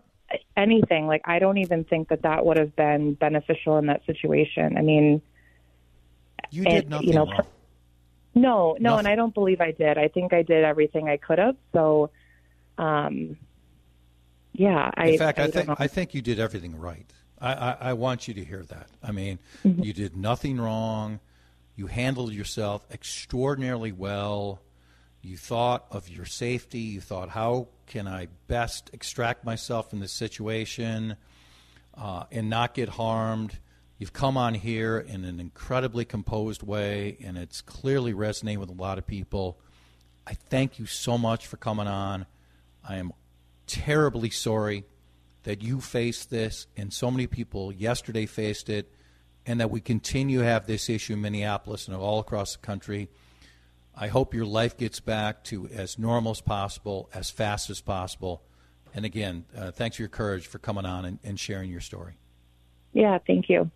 anything, 0.56 1.08
like 1.08 1.22
I 1.26 1.40
don't 1.40 1.58
even 1.58 1.84
think 1.86 2.10
that 2.10 2.22
that 2.22 2.46
would 2.46 2.58
have 2.58 2.76
been 2.76 3.16
beneficial 3.16 3.78
in 3.78 3.88
that 3.88 4.06
situation. 4.06 4.78
I 4.78 4.82
mean, 4.82 5.22
you 6.52 6.64
did 6.64 6.84
and, 6.84 6.90
nothing 6.90 7.08
you 7.08 7.14
know, 7.16 7.26
wrong. 7.26 7.48
No, 8.42 8.76
no, 8.80 8.92
Nothing. 8.92 9.00
and 9.00 9.08
I 9.08 9.16
don't 9.16 9.34
believe 9.34 9.62
I 9.62 9.72
did. 9.72 9.98
I 9.98 10.08
think 10.08 10.34
I 10.34 10.42
did 10.44 10.64
everything 10.64 11.08
I 11.10 11.18
could 11.18 11.40
have. 11.40 11.56
So, 11.74 12.10
um, 12.78 13.38
yeah, 14.54 14.92
I. 14.96 15.08
In 15.10 15.18
fact, 15.18 15.40
I, 15.40 15.44
I 15.44 15.52
think 15.52 15.70
I 15.80 15.88
think 15.88 16.14
you 16.14 16.22
did 16.22 16.40
everything 16.40 16.78
right. 16.78 17.06
I, 17.42 17.54
I, 17.54 17.78
I 17.90 17.94
want 17.94 18.28
you 18.28 18.34
to 18.36 18.44
hear 18.44 18.64
that. 18.64 18.88
I 19.02 19.12
mean, 19.12 19.40
Mm-hmm. 19.66 19.84
you 19.84 19.94
did 19.94 20.16
nothing 20.18 20.60
wrong. 20.60 21.20
You 21.76 21.88
handled 21.88 22.34
yourself 22.34 22.86
extraordinarily 22.92 23.92
well. 23.94 24.62
You 25.22 25.38
thought 25.38 25.86
of 25.92 26.10
your 26.10 26.26
safety. 26.26 26.80
You 26.80 27.02
thought, 27.02 27.30
how 27.30 27.68
can 27.88 28.08
I 28.08 28.28
best 28.48 28.90
extract 28.94 29.46
myself 29.46 29.90
from 29.90 30.00
this 30.00 30.12
situation 30.12 31.16
uh, 31.98 32.24
and 32.32 32.50
not 32.50 32.74
get 32.74 32.90
harmed? 32.90 33.58
You've 34.00 34.14
come 34.14 34.38
on 34.38 34.54
here 34.54 34.98
in 34.98 35.26
an 35.26 35.42
incredibly 35.42 36.06
composed 36.06 36.64
way, 36.64 37.18
and 37.22 37.38
it's 37.38 37.62
clearly 37.62 38.14
resonating 38.14 38.62
with 38.62 38.70
a 38.70 38.82
lot 38.82 38.98
of 38.98 39.06
people. 39.06 39.60
I 40.26 40.36
thank 40.36 40.80
you 40.80 40.86
so 40.86 41.18
much 41.18 41.46
for 41.46 41.58
coming 41.58 41.88
on. 41.88 42.26
I 42.88 42.96
am 42.96 43.12
terribly 43.68 44.30
sorry 44.30 44.86
that 45.44 45.62
you 45.62 45.82
faced 45.82 46.30
this 46.30 46.68
and 46.78 46.94
so 46.94 47.12
many 47.12 47.28
people 47.28 47.74
yesterday 47.74 48.26
faced 48.26 48.70
it, 48.70 48.90
and 49.46 49.60
that 49.60 49.70
we 49.70 49.82
continue 49.82 50.40
to 50.40 50.46
have 50.46 50.66
this 50.66 50.90
issue 50.90 51.14
in 51.14 51.22
Minneapolis 51.22 51.90
and 51.90 51.98
all 51.98 52.20
across 52.20 52.54
the 52.54 52.60
country. 52.60 53.10
I 53.94 54.08
hope 54.08 54.34
your 54.34 54.46
life 54.46 54.78
gets 54.78 55.02
back 55.02 55.44
to 55.46 55.68
as 55.68 56.00
normal 56.00 56.32
as 56.32 56.40
possible, 56.40 57.10
as 57.14 57.30
fast 57.32 57.70
as 57.70 57.82
possible. 57.82 58.44
And 58.94 59.04
again, 59.04 59.44
uh, 59.58 59.72
thanks 59.72 59.98
for 59.98 60.04
your 60.04 60.10
courage 60.10 60.48
for 60.48 60.58
coming 60.58 60.86
on 60.86 61.04
and, 61.04 61.20
and 61.22 61.38
sharing 61.38 61.70
your 61.70 61.82
story. 61.82 62.14
Yeah, 62.94 63.18
thank 63.28 63.50
you. 63.50 63.70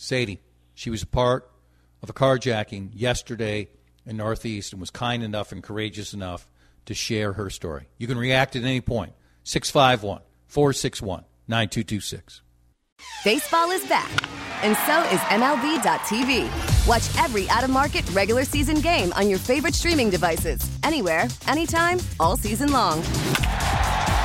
Sadie, 0.00 0.40
she 0.72 0.88
was 0.88 1.02
a 1.02 1.06
part 1.06 1.50
of 2.02 2.08
a 2.08 2.14
carjacking 2.14 2.88
yesterday 2.94 3.68
in 4.06 4.16
Northeast 4.16 4.72
and 4.72 4.80
was 4.80 4.90
kind 4.90 5.22
enough 5.22 5.52
and 5.52 5.62
courageous 5.62 6.14
enough 6.14 6.48
to 6.86 6.94
share 6.94 7.34
her 7.34 7.50
story. 7.50 7.86
You 7.98 8.06
can 8.06 8.16
react 8.16 8.56
at 8.56 8.62
any 8.62 8.80
point. 8.80 9.12
651 9.44 10.22
461 10.46 11.24
9226. 11.48 12.40
Baseball 13.24 13.70
is 13.72 13.86
back, 13.88 14.10
and 14.64 14.74
so 14.86 15.02
is 15.14 15.20
MLB.tv. 15.28 16.48
Watch 16.88 17.22
every 17.22 17.48
out 17.50 17.64
of 17.64 17.70
market 17.70 18.08
regular 18.12 18.44
season 18.44 18.80
game 18.80 19.12
on 19.12 19.28
your 19.28 19.38
favorite 19.38 19.74
streaming 19.74 20.08
devices, 20.08 20.60
anywhere, 20.82 21.28
anytime, 21.46 21.98
all 22.18 22.38
season 22.38 22.72
long. 22.72 23.02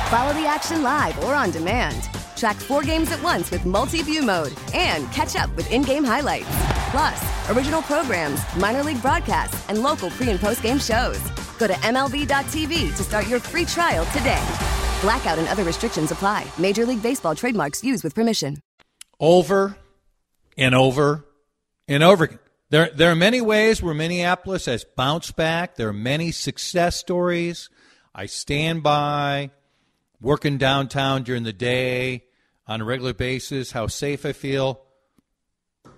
Follow 0.08 0.32
the 0.32 0.46
action 0.46 0.82
live 0.82 1.22
or 1.24 1.34
on 1.34 1.50
demand. 1.50 2.15
Track 2.36 2.56
four 2.56 2.82
games 2.82 3.10
at 3.10 3.22
once 3.22 3.50
with 3.50 3.64
multi 3.64 4.02
view 4.02 4.22
mode 4.22 4.52
and 4.74 5.10
catch 5.12 5.36
up 5.36 5.54
with 5.56 5.70
in 5.72 5.82
game 5.82 6.04
highlights. 6.04 6.46
Plus, 6.90 7.50
original 7.50 7.82
programs, 7.82 8.40
minor 8.56 8.82
league 8.82 9.00
broadcasts, 9.02 9.68
and 9.68 9.82
local 9.82 10.10
pre 10.10 10.30
and 10.30 10.38
post 10.38 10.62
game 10.62 10.78
shows. 10.78 11.18
Go 11.58 11.66
to 11.66 11.72
MLB.tv 11.72 12.96
to 12.96 13.02
start 13.02 13.26
your 13.26 13.40
free 13.40 13.64
trial 13.64 14.04
today. 14.06 14.44
Blackout 15.00 15.38
and 15.38 15.48
other 15.48 15.64
restrictions 15.64 16.10
apply. 16.10 16.46
Major 16.58 16.84
League 16.84 17.02
Baseball 17.02 17.34
trademarks 17.34 17.82
used 17.82 18.04
with 18.04 18.14
permission. 18.14 18.58
Over 19.18 19.76
and 20.58 20.74
over 20.74 21.24
and 21.88 22.02
over 22.02 22.24
again. 22.24 22.38
There, 22.68 22.90
there 22.92 23.10
are 23.10 23.16
many 23.16 23.40
ways 23.40 23.82
where 23.82 23.94
Minneapolis 23.94 24.66
has 24.66 24.84
bounced 24.84 25.36
back. 25.36 25.76
There 25.76 25.88
are 25.88 25.94
many 25.94 26.32
success 26.32 26.96
stories. 26.96 27.70
I 28.14 28.26
stand 28.26 28.82
by 28.82 29.52
working 30.20 30.58
downtown 30.58 31.22
during 31.22 31.44
the 31.44 31.52
day 31.52 32.25
on 32.66 32.80
a 32.80 32.84
regular 32.84 33.14
basis, 33.14 33.72
how 33.72 33.86
safe 33.86 34.26
I 34.26 34.32
feel. 34.32 34.82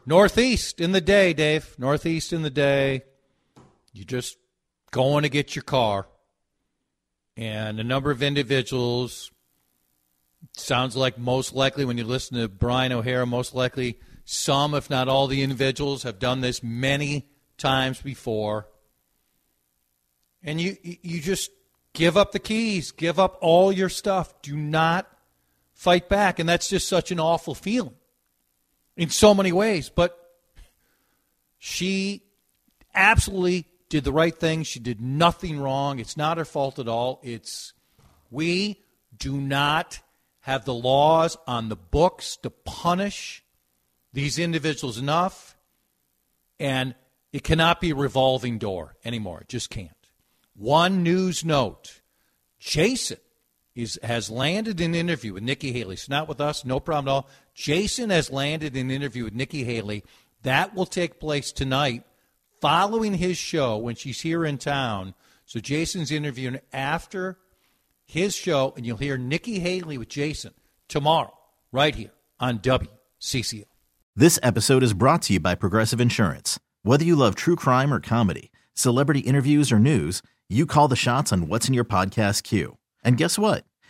Northeast 0.04 0.80
in 0.80 0.92
the 0.92 1.00
day, 1.00 1.32
Dave. 1.32 1.74
Northeast 1.78 2.32
in 2.32 2.42
the 2.42 2.50
day. 2.50 3.02
You 3.92 4.04
just 4.04 4.36
going 4.90 5.22
to 5.22 5.28
get 5.28 5.56
your 5.56 5.62
car. 5.62 6.06
And 7.36 7.78
a 7.78 7.84
number 7.84 8.10
of 8.10 8.22
individuals, 8.22 9.30
sounds 10.56 10.96
like 10.96 11.18
most 11.18 11.54
likely 11.54 11.84
when 11.84 11.98
you 11.98 12.04
listen 12.04 12.38
to 12.38 12.48
Brian 12.48 12.92
O'Hara, 12.92 13.26
most 13.26 13.54
likely 13.54 13.98
some, 14.24 14.74
if 14.74 14.90
not 14.90 15.08
all, 15.08 15.26
the 15.26 15.42
individuals 15.42 16.02
have 16.02 16.18
done 16.18 16.40
this 16.40 16.62
many 16.62 17.28
times 17.56 18.00
before. 18.00 18.68
And 20.42 20.60
you, 20.60 20.76
you 20.82 21.20
just 21.20 21.50
give 21.92 22.16
up 22.16 22.32
the 22.32 22.38
keys, 22.38 22.92
give 22.92 23.18
up 23.18 23.38
all 23.40 23.72
your 23.72 23.88
stuff. 23.88 24.40
Do 24.42 24.56
not 24.56 25.10
fight 25.78 26.08
back. 26.08 26.38
And 26.40 26.48
that's 26.48 26.68
just 26.68 26.88
such 26.88 27.10
an 27.12 27.20
awful 27.20 27.54
feeling 27.54 27.94
in 28.96 29.08
so 29.08 29.32
many 29.32 29.52
ways. 29.52 29.88
But 29.88 30.18
she 31.56 32.24
absolutely 32.94 33.66
did 33.88 34.04
the 34.04 34.12
right 34.12 34.36
thing. 34.36 34.64
She 34.64 34.80
did 34.80 35.00
nothing 35.00 35.58
wrong. 35.58 36.00
It's 36.00 36.16
not 36.16 36.36
her 36.36 36.44
fault 36.44 36.78
at 36.78 36.88
all. 36.88 37.20
It's 37.22 37.72
we 38.30 38.82
do 39.16 39.40
not 39.40 40.00
have 40.40 40.64
the 40.64 40.74
laws 40.74 41.36
on 41.46 41.68
the 41.68 41.76
books 41.76 42.36
to 42.38 42.50
punish 42.50 43.44
these 44.12 44.38
individuals 44.38 44.98
enough, 44.98 45.56
and 46.58 46.94
it 47.32 47.44
cannot 47.44 47.80
be 47.80 47.90
a 47.90 47.94
revolving 47.94 48.58
door 48.58 48.96
anymore. 49.04 49.42
It 49.42 49.48
just 49.48 49.70
can't. 49.70 49.90
One 50.54 51.02
news 51.02 51.44
note 51.44 52.00
Jason 52.58 53.18
is, 53.78 53.96
has 54.02 54.28
landed 54.28 54.80
an 54.80 54.92
interview 54.92 55.32
with 55.32 55.44
Nikki 55.44 55.70
Haley. 55.70 55.94
It's 55.94 56.08
not 56.08 56.26
with 56.26 56.40
us, 56.40 56.64
no 56.64 56.80
problem 56.80 57.08
at 57.08 57.12
all. 57.12 57.28
Jason 57.54 58.10
has 58.10 58.28
landed 58.28 58.76
an 58.76 58.90
interview 58.90 59.22
with 59.22 59.34
Nikki 59.34 59.62
Haley. 59.62 60.02
That 60.42 60.74
will 60.74 60.84
take 60.84 61.20
place 61.20 61.52
tonight 61.52 62.02
following 62.60 63.14
his 63.14 63.38
show 63.38 63.76
when 63.76 63.94
she's 63.94 64.20
here 64.20 64.44
in 64.44 64.58
town. 64.58 65.14
So 65.46 65.60
Jason's 65.60 66.10
interviewing 66.10 66.58
after 66.72 67.38
his 68.04 68.34
show, 68.34 68.74
and 68.76 68.84
you'll 68.84 68.96
hear 68.96 69.16
Nikki 69.16 69.60
Haley 69.60 69.96
with 69.96 70.08
Jason 70.08 70.54
tomorrow, 70.88 71.32
right 71.70 71.94
here 71.94 72.10
on 72.40 72.58
WCCO. 72.58 73.64
This 74.16 74.40
episode 74.42 74.82
is 74.82 74.92
brought 74.92 75.22
to 75.22 75.34
you 75.34 75.40
by 75.40 75.54
Progressive 75.54 76.00
Insurance. 76.00 76.58
Whether 76.82 77.04
you 77.04 77.14
love 77.14 77.36
true 77.36 77.54
crime 77.54 77.94
or 77.94 78.00
comedy, 78.00 78.50
celebrity 78.74 79.20
interviews 79.20 79.70
or 79.70 79.78
news, 79.78 80.20
you 80.48 80.66
call 80.66 80.88
the 80.88 80.96
shots 80.96 81.32
on 81.32 81.46
what's 81.46 81.68
in 81.68 81.74
your 81.74 81.84
podcast 81.84 82.42
queue. 82.42 82.76
And 83.04 83.16
guess 83.16 83.38
what? 83.38 83.64